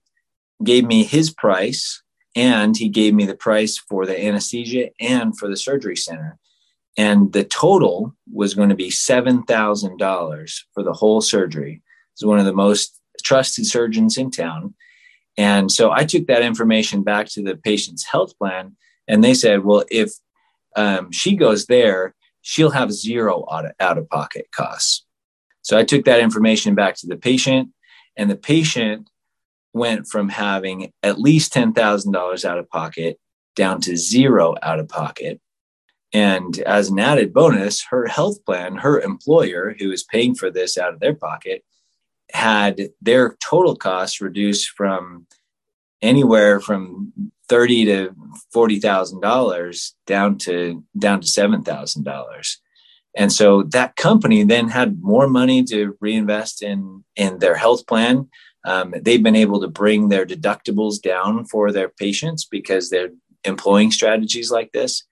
gave 0.64 0.86
me 0.86 1.04
his 1.04 1.30
price 1.32 2.02
and 2.36 2.76
he 2.76 2.90
gave 2.90 3.14
me 3.14 3.26
the 3.26 3.36
price 3.36 3.78
for 3.78 4.06
the 4.06 4.20
anesthesia 4.20 4.90
and 5.00 5.38
for 5.38 5.48
the 5.48 5.58
surgery 5.58 5.96
center 5.96 6.40
and 6.98 7.32
the 7.34 7.44
total 7.44 8.14
was 8.32 8.54
going 8.54 8.70
to 8.70 8.76
be 8.76 8.90
$7,000 8.90 10.60
for 10.74 10.84
the 10.84 10.94
whole 10.94 11.22
surgery. 11.22 11.82
He's 12.16 12.26
one 12.26 12.40
of 12.40 12.46
the 12.46 12.54
most 12.54 13.00
trusted 13.24 13.66
surgeons 13.66 14.18
in 14.18 14.32
town. 14.32 14.74
And 15.38 15.72
so 15.72 15.92
I 15.92 16.04
took 16.04 16.28
that 16.28 16.44
information 16.44 17.04
back 17.04 17.28
to 17.30 17.42
the 17.42 17.56
patient's 17.56 18.06
health 18.06 18.38
plan, 18.38 18.76
and 19.08 19.24
they 19.24 19.34
said, 19.34 19.64
well, 19.64 19.84
if 19.90 20.12
um, 20.76 21.12
she 21.12 21.36
goes 21.36 21.66
there, 21.66 22.16
she'll 22.42 22.72
have 22.72 22.92
zero 22.92 23.46
out 23.50 23.98
of 23.98 24.10
pocket 24.10 24.48
costs. 24.54 25.06
So 25.62 25.78
I 25.78 25.84
took 25.84 26.06
that 26.06 26.20
information 26.20 26.76
back 26.76 26.96
to 26.98 27.08
the 27.08 27.18
patient, 27.18 27.70
and 28.18 28.30
the 28.30 28.36
patient 28.36 29.10
went 29.74 30.08
from 30.08 30.30
having 30.30 30.92
at 31.02 31.20
least 31.20 31.54
$10,000 31.54 32.46
out 32.46 32.58
of 32.58 32.70
pocket 32.70 33.20
down 33.56 33.80
to 33.82 33.96
zero 33.96 34.56
out 34.62 34.80
of 34.80 34.90
pocket. 34.90 35.40
And 36.14 36.60
as 36.60 36.90
an 36.90 37.00
added 37.00 37.34
bonus, 37.34 37.86
her 37.86 38.08
health 38.08 38.44
plan, 38.46 38.76
her 38.76 39.00
employer, 39.00 39.76
who 39.80 39.92
is 39.92 40.04
paying 40.04 40.36
for 40.36 40.52
this 40.52 40.78
out 40.78 40.94
of 40.94 41.00
their 41.00 41.16
pocket, 41.16 41.64
had 42.34 42.90
their 43.02 43.36
total 43.44 43.76
costs 43.76 44.22
reduced 44.22 44.70
from 44.70 45.26
anywhere 46.02 46.60
from 46.60 47.14
thirty 47.48 47.86
to 47.86 48.16
forty 48.52 48.80
thousand 48.80 49.22
dollars 49.22 49.96
down 50.06 50.38
to 50.40 50.84
down 50.98 51.22
to 51.22 51.28
seven 51.28 51.64
thousand 51.64 52.04
dollars. 52.04 52.60
And 53.16 53.32
so 53.32 53.64
that 53.64 53.98
company 53.98 54.44
then 54.44 54.70
had 54.70 55.02
more 55.02 55.28
money 55.28 55.64
to 55.66 55.98
reinvest 56.00 56.62
in 56.62 57.04
in 57.16 57.40
their 57.40 57.56
health 57.56 57.86
plan. 57.88 58.30
Um, 58.66 58.94
they've 59.02 59.24
been 59.24 59.36
able 59.36 59.60
to 59.62 59.68
bring 59.68 60.10
their 60.10 60.26
deductibles 60.26 61.02
down 61.02 61.46
for 61.46 61.72
their 61.72 61.90
patients 61.90 62.46
because 62.46 62.90
they're 62.90 63.10
employing 63.44 63.90
strategies 63.90 64.52
like 64.52 64.72
this 64.72 65.04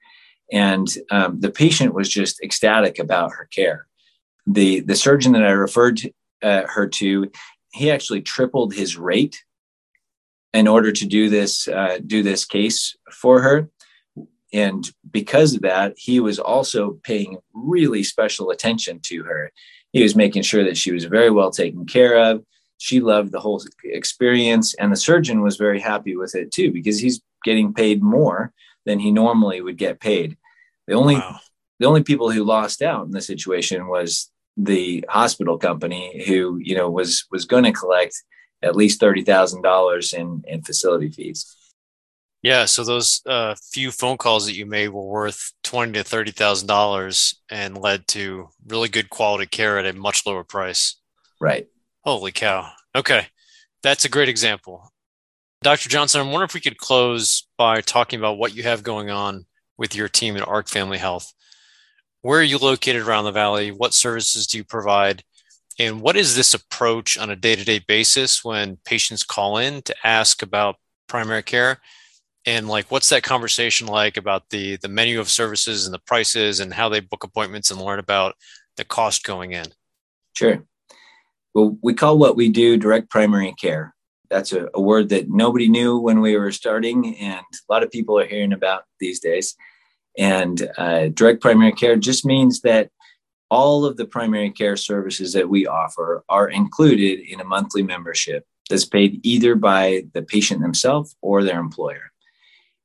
and 0.51 0.87
um, 1.11 1.39
the 1.39 1.51
patient 1.51 1.93
was 1.93 2.09
just 2.09 2.41
ecstatic 2.41 2.99
about 2.99 3.31
her 3.33 3.47
care. 3.53 3.87
The 4.47 4.79
the 4.79 4.95
surgeon 4.95 5.33
that 5.33 5.43
I 5.43 5.51
referred 5.51 6.01
uh, 6.41 6.63
her 6.67 6.87
to, 6.87 7.31
he 7.71 7.91
actually 7.91 8.21
tripled 8.21 8.73
his 8.73 8.97
rate 8.97 9.43
in 10.53 10.67
order 10.67 10.91
to 10.91 11.05
do 11.05 11.29
this 11.29 11.67
uh, 11.67 11.99
do 12.05 12.23
this 12.23 12.45
case 12.45 12.95
for 13.11 13.41
her. 13.41 13.69
And 14.51 14.89
because 15.11 15.53
of 15.53 15.61
that, 15.61 15.93
he 15.95 16.19
was 16.19 16.39
also 16.39 16.99
paying 17.03 17.37
really 17.53 18.03
special 18.03 18.49
attention 18.49 18.99
to 19.03 19.23
her. 19.23 19.51
He 19.91 20.01
was 20.01 20.15
making 20.15 20.41
sure 20.41 20.63
that 20.63 20.77
she 20.77 20.91
was 20.91 21.05
very 21.05 21.29
well 21.29 21.51
taken 21.51 21.85
care 21.85 22.17
of. 22.17 22.43
She 22.77 22.99
loved 22.99 23.31
the 23.31 23.39
whole 23.39 23.61
experience, 23.83 24.73
and 24.75 24.91
the 24.91 24.97
surgeon 24.97 25.41
was 25.41 25.57
very 25.57 25.79
happy 25.79 26.15
with 26.15 26.33
it 26.33 26.51
too 26.51 26.71
because 26.71 26.99
he's 26.99 27.21
getting 27.43 27.73
paid 27.73 28.01
more 28.01 28.53
than 28.85 28.99
he 28.99 29.11
normally 29.11 29.61
would 29.61 29.77
get 29.77 29.99
paid. 29.99 30.37
The 30.87 30.93
only 30.93 31.15
wow. 31.15 31.39
the 31.79 31.85
only 31.85 32.03
people 32.03 32.31
who 32.31 32.43
lost 32.43 32.81
out 32.81 33.05
in 33.05 33.11
the 33.11 33.21
situation 33.21 33.87
was 33.87 34.31
the 34.57 35.05
hospital 35.09 35.57
company 35.57 36.23
who 36.27 36.57
you 36.57 36.75
know 36.75 36.89
was 36.89 37.25
was 37.31 37.45
going 37.45 37.63
to 37.63 37.71
collect 37.71 38.15
at 38.61 38.75
least 38.75 38.99
thirty 38.99 39.23
thousand 39.23 39.61
dollars 39.61 40.13
in 40.13 40.43
in 40.47 40.61
facility 40.61 41.09
fees. 41.09 41.55
Yeah, 42.41 42.65
so 42.65 42.85
those 42.85 43.21
uh, 43.25 43.55
few 43.73 43.91
phone 43.91 44.15
calls 44.17 44.45
that 44.45 44.55
you 44.55 44.65
made 44.65 44.89
were 44.89 45.05
worth 45.05 45.51
twenty 45.63 45.93
to 45.93 46.03
thirty 46.03 46.31
thousand 46.31 46.67
dollars 46.67 47.35
and 47.49 47.77
led 47.77 48.07
to 48.09 48.49
really 48.67 48.87
good 48.87 49.09
quality 49.09 49.45
care 49.45 49.77
at 49.77 49.85
a 49.85 49.93
much 49.93 50.25
lower 50.25 50.43
price. 50.43 50.95
Right. 51.41 51.67
Holy 52.03 52.31
cow! 52.31 52.71
Okay, 52.95 53.27
that's 53.83 54.05
a 54.05 54.09
great 54.09 54.29
example. 54.29 54.91
Dr. 55.61 55.89
Johnson, 55.89 56.21
I 56.21 56.31
wonder 56.31 56.45
if 56.45 56.53
we 56.53 56.61
could 56.61 56.77
close 56.77 57.45
by 57.57 57.81
talking 57.81 58.17
about 58.17 58.37
what 58.37 58.55
you 58.55 58.63
have 58.63 58.81
going 58.81 59.09
on 59.09 59.45
with 59.77 59.93
your 59.93 60.07
team 60.07 60.37
at 60.37 60.47
ARC 60.47 60.69
Family 60.69 60.97
Health. 60.97 61.33
Where 62.21 62.39
are 62.39 62.43
you 62.43 62.57
located 62.57 63.03
around 63.03 63.25
the 63.25 63.31
valley? 63.31 63.71
What 63.71 63.93
services 63.93 64.45
do 64.47 64.57
you 64.57 64.63
provide? 64.63 65.23
And 65.79 66.01
what 66.01 66.17
is 66.17 66.35
this 66.35 66.53
approach 66.53 67.17
on 67.17 67.29
a 67.29 67.35
day 67.35 67.55
to 67.55 67.63
day 67.63 67.79
basis 67.79 68.43
when 68.43 68.77
patients 68.83 69.23
call 69.23 69.57
in 69.57 69.81
to 69.83 69.95
ask 70.03 70.41
about 70.41 70.75
primary 71.07 71.43
care? 71.43 71.79
And 72.45 72.67
like, 72.67 72.91
what's 72.91 73.09
that 73.09 73.23
conversation 73.23 73.87
like 73.87 74.17
about 74.17 74.49
the, 74.49 74.77
the 74.77 74.87
menu 74.89 75.19
of 75.19 75.29
services 75.29 75.85
and 75.85 75.93
the 75.93 75.99
prices 75.99 76.59
and 76.59 76.73
how 76.73 76.89
they 76.89 76.99
book 76.99 77.23
appointments 77.23 77.71
and 77.71 77.81
learn 77.81 77.99
about 77.99 78.35
the 78.75 78.83
cost 78.83 79.23
going 79.23 79.53
in? 79.53 79.65
Sure. 80.35 80.65
Well, 81.53 81.77
we 81.81 81.93
call 81.93 82.17
what 82.17 82.35
we 82.35 82.49
do 82.49 82.77
direct 82.77 83.09
primary 83.09 83.53
care. 83.53 83.93
That's 84.29 84.53
a, 84.53 84.67
a 84.73 84.81
word 84.81 85.09
that 85.09 85.29
nobody 85.29 85.67
knew 85.67 85.97
when 85.97 86.21
we 86.21 86.37
were 86.37 86.51
starting, 86.51 87.17
and 87.17 87.39
a 87.41 87.73
lot 87.73 87.83
of 87.83 87.91
people 87.91 88.19
are 88.19 88.27
hearing 88.27 88.53
about 88.53 88.83
these 88.99 89.19
days. 89.19 89.55
And 90.19 90.69
uh, 90.77 91.07
direct 91.07 91.41
primary 91.41 91.71
care 91.71 91.95
just 91.95 92.25
means 92.25 92.61
that 92.61 92.91
all 93.49 93.85
of 93.85 93.97
the 93.97 94.05
primary 94.05 94.51
care 94.51 94.75
services 94.75 95.33
that 95.33 95.49
we 95.49 95.65
offer 95.65 96.23
are 96.29 96.49
included 96.49 97.21
in 97.21 97.39
a 97.39 97.45
monthly 97.45 97.81
membership 97.81 98.45
that's 98.69 98.85
paid 98.85 99.19
either 99.23 99.55
by 99.55 100.03
the 100.13 100.21
patient 100.21 100.61
themselves 100.61 101.15
or 101.21 101.43
their 101.43 101.59
employer. 101.59 102.11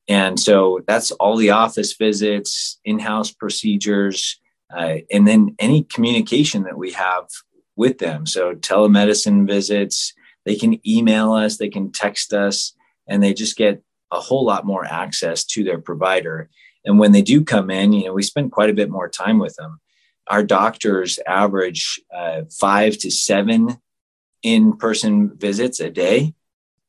And 0.09 0.39
so 0.39 0.81
that's 0.87 1.11
all 1.13 1.37
the 1.37 1.51
office 1.51 1.95
visits, 1.95 2.79
in 2.85 2.99
house 3.01 3.31
procedures, 3.33 4.41
uh, 4.75 4.99
and 5.11 5.27
then 5.27 5.57
any 5.59 5.83
communication 5.83 6.63
that 6.63 6.79
we 6.79 6.93
have 6.93 7.27
with 7.77 7.99
them. 7.99 8.27
So 8.27 8.55
telemedicine 8.55 9.47
visits, 9.47 10.15
they 10.45 10.57
can 10.57 10.81
email 10.89 11.33
us, 11.33 11.57
they 11.57 11.69
can 11.69 11.91
text 11.91 12.33
us, 12.33 12.75
and 13.09 13.23
they 13.23 13.35
just 13.35 13.57
get 13.57 13.83
a 14.13 14.21
whole 14.21 14.45
lot 14.45 14.65
more 14.65 14.85
access 14.85 15.45
to 15.45 15.65
their 15.65 15.81
provider. 15.81 16.49
And 16.85 16.99
when 16.99 17.13
they 17.13 17.23
do 17.23 17.45
come 17.45 17.71
in, 17.71 17.93
you 17.93 18.07
know, 18.07 18.13
we 18.13 18.23
spend 18.23 18.53
quite 18.53 18.71
a 18.71 18.75
bit 18.75 18.91
more 18.91 19.09
time 19.09 19.39
with 19.39 19.57
them. 19.57 19.81
Our 20.29 20.43
doctors 20.43 21.19
average 21.27 22.01
uh, 22.15 22.43
five 22.51 22.99
to 22.99 23.11
seven 23.11 23.79
in-person 24.43 25.37
visits 25.37 25.81
a 25.81 25.91
day. 25.91 26.35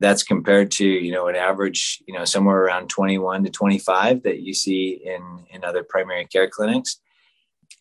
That's 0.02 0.24
compared 0.24 0.72
to 0.72 0.86
you 0.86 1.12
know 1.14 1.28
an 1.28 1.38
average 1.38 2.04
you 2.06 2.14
know 2.14 2.26
somewhere 2.26 2.62
around 2.62 2.90
21 2.90 3.46
to 3.46 3.50
25 3.50 4.24
that 4.24 4.42
you 4.42 4.54
see 4.54 5.02
in 5.04 5.46
in 5.50 5.64
other 5.64 5.84
primary 5.84 6.26
care 6.26 6.50
clinics, 6.50 7.00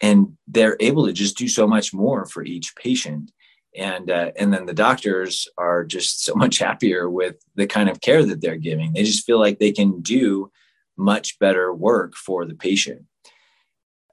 and 0.00 0.36
they're 0.46 0.76
able 0.78 1.06
to 1.06 1.12
just 1.12 1.36
do 1.36 1.48
so 1.48 1.66
much 1.66 1.92
more 1.92 2.24
for 2.24 2.44
each 2.44 2.76
patient 2.76 3.32
and 3.76 4.10
uh, 4.10 4.30
and 4.36 4.52
then 4.52 4.66
the 4.66 4.74
doctors 4.74 5.48
are 5.58 5.84
just 5.84 6.24
so 6.24 6.34
much 6.36 6.58
happier 6.58 7.10
with 7.10 7.36
the 7.54 7.66
kind 7.66 7.88
of 7.88 8.00
care 8.00 8.24
that 8.24 8.40
they're 8.40 8.56
giving 8.56 8.92
they 8.92 9.02
just 9.02 9.26
feel 9.26 9.38
like 9.38 9.58
they 9.58 9.72
can 9.72 10.00
do 10.00 10.50
much 10.96 11.38
better 11.38 11.72
work 11.72 12.14
for 12.14 12.44
the 12.44 12.54
patient. 12.54 13.02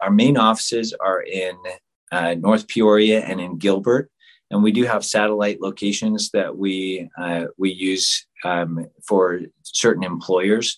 Our 0.01 0.11
main 0.11 0.37
offices 0.37 0.93
are 0.99 1.21
in 1.21 1.55
uh, 2.11 2.35
North 2.35 2.67
Peoria 2.67 3.21
and 3.21 3.39
in 3.39 3.57
Gilbert, 3.57 4.09
and 4.49 4.63
we 4.63 4.71
do 4.71 4.83
have 4.83 5.05
satellite 5.05 5.61
locations 5.61 6.31
that 6.31 6.57
we 6.57 7.09
uh, 7.17 7.45
we 7.57 7.71
use 7.71 8.25
um, 8.43 8.85
for 9.07 9.41
certain 9.63 10.03
employers. 10.03 10.77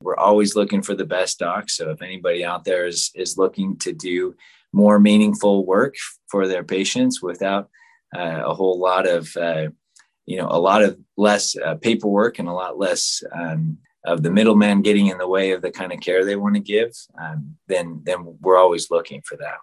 We're 0.00 0.16
always 0.16 0.54
looking 0.54 0.82
for 0.82 0.94
the 0.94 1.04
best 1.04 1.38
docs. 1.38 1.76
So 1.76 1.90
if 1.90 2.02
anybody 2.02 2.44
out 2.44 2.64
there 2.64 2.86
is 2.86 3.10
is 3.14 3.36
looking 3.36 3.76
to 3.78 3.92
do 3.92 4.34
more 4.72 4.98
meaningful 4.98 5.66
work 5.66 5.94
for 6.30 6.48
their 6.48 6.64
patients 6.64 7.22
without 7.22 7.68
uh, 8.16 8.42
a 8.44 8.54
whole 8.54 8.78
lot 8.78 9.06
of 9.06 9.36
uh, 9.36 9.68
you 10.26 10.36
know 10.38 10.48
a 10.50 10.58
lot 10.58 10.82
of 10.82 10.98
less 11.16 11.56
uh, 11.56 11.74
paperwork 11.76 12.38
and 12.38 12.48
a 12.48 12.52
lot 12.52 12.78
less 12.78 13.22
um, 13.32 13.78
of 14.04 14.22
the 14.22 14.30
middleman 14.30 14.82
getting 14.82 15.06
in 15.06 15.18
the 15.18 15.28
way 15.28 15.52
of 15.52 15.62
the 15.62 15.70
kind 15.70 15.92
of 15.92 16.00
care 16.00 16.24
they 16.24 16.36
want 16.36 16.54
to 16.54 16.60
give, 16.60 16.92
um, 17.18 17.56
then 17.68 18.02
then 18.04 18.36
we're 18.40 18.58
always 18.58 18.90
looking 18.90 19.22
for 19.24 19.36
that. 19.38 19.56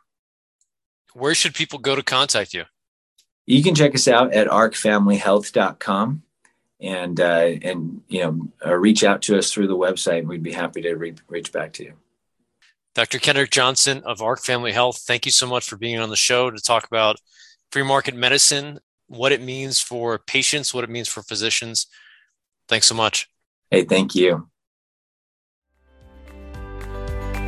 Where 1.13 1.35
should 1.35 1.53
people 1.53 1.79
go 1.79 1.95
to 1.95 2.03
contact 2.03 2.53
you? 2.53 2.63
You 3.45 3.63
can 3.63 3.75
check 3.75 3.93
us 3.95 4.07
out 4.07 4.33
at 4.33 4.47
arcfamilyhealth.com 4.47 6.23
and 6.79 7.19
uh, 7.19 7.49
and 7.61 8.01
you 8.07 8.21
know 8.21 8.47
uh, 8.65 8.75
reach 8.75 9.03
out 9.03 9.21
to 9.23 9.37
us 9.37 9.51
through 9.51 9.67
the 9.67 9.77
website. 9.77 10.25
We'd 10.25 10.43
be 10.43 10.53
happy 10.53 10.81
to 10.81 10.95
re- 10.95 11.15
reach 11.27 11.51
back 11.51 11.73
to 11.73 11.83
you. 11.83 11.93
Dr. 12.93 13.19
Kendrick 13.19 13.51
Johnson 13.51 14.01
of 14.05 14.21
ARC 14.21 14.41
Family 14.41 14.73
Health, 14.73 15.03
thank 15.07 15.25
you 15.25 15.31
so 15.31 15.47
much 15.47 15.65
for 15.65 15.77
being 15.77 15.97
on 15.97 16.09
the 16.09 16.15
show 16.17 16.51
to 16.51 16.59
talk 16.59 16.85
about 16.85 17.17
free 17.71 17.83
market 17.83 18.15
medicine, 18.15 18.79
what 19.07 19.31
it 19.31 19.41
means 19.41 19.79
for 19.79 20.19
patients, 20.19 20.73
what 20.73 20.83
it 20.83 20.89
means 20.89 21.07
for 21.07 21.23
physicians. 21.23 21.87
Thanks 22.67 22.87
so 22.87 22.95
much. 22.95 23.29
Hey, 23.71 23.85
thank 23.85 24.15
you. 24.15 24.49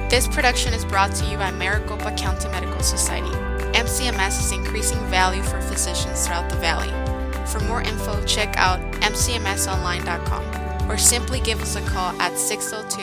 This 0.10 0.26
production 0.30 0.74
is 0.74 0.86
brought 0.86 1.14
to 1.16 1.26
you 1.26 1.36
by 1.38 1.52
Maricopa 1.52 2.16
County 2.16 2.48
Medical 2.48 2.82
Society. 2.82 3.36
MCMS 3.74 4.40
is 4.40 4.54
increasing 4.54 5.00
value 5.08 5.44
for 5.44 5.60
physicians 5.60 6.26
throughout 6.26 6.50
the 6.50 6.56
valley. 6.56 6.88
For 7.48 7.60
more 7.62 7.82
info, 7.82 8.24
check 8.26 8.56
out 8.56 8.80
mcmsonline.com 9.02 10.90
or 10.90 10.98
simply 10.98 11.42
give 11.42 11.62
us 11.62 11.76
a 11.76 11.82
call 11.82 12.14
at 12.22 12.38
602 12.38 13.02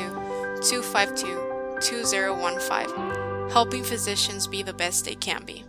252 0.62 1.78
2015, 1.82 3.50
helping 3.50 3.84
physicians 3.84 4.46
be 4.46 4.62
the 4.62 4.72
best 4.72 5.04
they 5.04 5.14
can 5.14 5.44
be. 5.44 5.64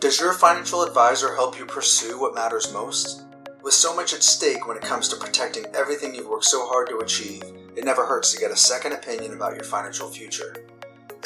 Does 0.00 0.20
your 0.20 0.34
financial 0.34 0.82
advisor 0.82 1.34
help 1.34 1.58
you 1.58 1.64
pursue 1.64 2.20
what 2.20 2.34
matters 2.34 2.70
most? 2.72 3.27
With 3.68 3.74
so 3.74 3.94
much 3.94 4.14
at 4.14 4.22
stake 4.22 4.66
when 4.66 4.78
it 4.78 4.82
comes 4.82 5.10
to 5.10 5.16
protecting 5.16 5.66
everything 5.74 6.14
you've 6.14 6.26
worked 6.26 6.46
so 6.46 6.66
hard 6.66 6.88
to 6.88 7.00
achieve, 7.00 7.42
it 7.76 7.84
never 7.84 8.06
hurts 8.06 8.32
to 8.32 8.40
get 8.40 8.50
a 8.50 8.56
second 8.56 8.94
opinion 8.94 9.34
about 9.34 9.56
your 9.56 9.62
financial 9.62 10.08
future. 10.08 10.64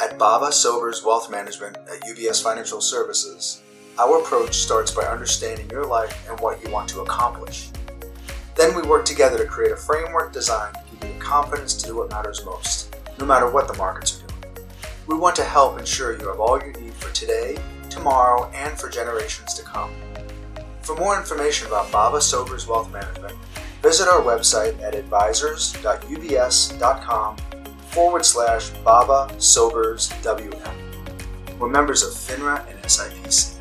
At 0.03 0.19
Baba 0.19 0.51
Sobers 0.51 1.05
Wealth 1.05 1.31
Management 1.31 1.77
at 1.77 2.03
UBS 2.03 2.43
Financial 2.43 2.81
Services, 2.81 3.63
our 3.97 4.19
approach 4.19 4.57
starts 4.57 4.91
by 4.91 5.03
understanding 5.03 5.71
your 5.71 5.87
life 5.87 6.29
and 6.29 6.41
what 6.41 6.61
you 6.65 6.73
want 6.73 6.89
to 6.89 7.03
accomplish. 7.03 7.69
Then 8.57 8.75
we 8.75 8.83
work 8.89 9.05
together 9.05 9.39
to 9.39 9.47
create 9.47 9.71
a 9.71 9.77
framework 9.77 10.33
designed 10.33 10.75
to 10.75 10.97
give 10.97 11.11
you 11.11 11.15
the 11.15 11.25
confidence 11.25 11.75
to 11.75 11.87
do 11.87 11.97
what 11.97 12.11
matters 12.11 12.45
most, 12.45 12.97
no 13.21 13.25
matter 13.25 13.49
what 13.49 13.69
the 13.69 13.79
markets 13.79 14.21
are 14.21 14.27
doing. 14.27 14.67
We 15.07 15.17
want 15.17 15.37
to 15.37 15.45
help 15.45 15.79
ensure 15.79 16.19
you 16.19 16.27
have 16.27 16.41
all 16.41 16.61
you 16.61 16.73
need 16.73 16.95
for 16.95 17.15
today, 17.15 17.57
tomorrow, 17.89 18.51
and 18.53 18.77
for 18.77 18.89
generations 18.89 19.55
to 19.55 19.63
come. 19.63 19.93
For 20.83 20.97
more 20.97 21.19
information 21.19 21.69
about 21.69 21.91
Baba 21.93 22.21
Sobers 22.21 22.67
Wealth 22.67 22.93
Management, 22.93 23.35
visit 23.83 24.09
our 24.09 24.21
website 24.21 24.83
at 24.83 24.97
advisors.ubs.com 24.97 27.37
forward 27.89 28.25
slash 28.25 28.71
Baba 28.85 29.33
Sobers 29.39 30.13
WM. 30.23 30.59
We're 31.59 31.69
members 31.69 32.03
of 32.03 32.13
FINRA 32.13 32.67
and 32.69 32.79
SIPC. 32.83 33.52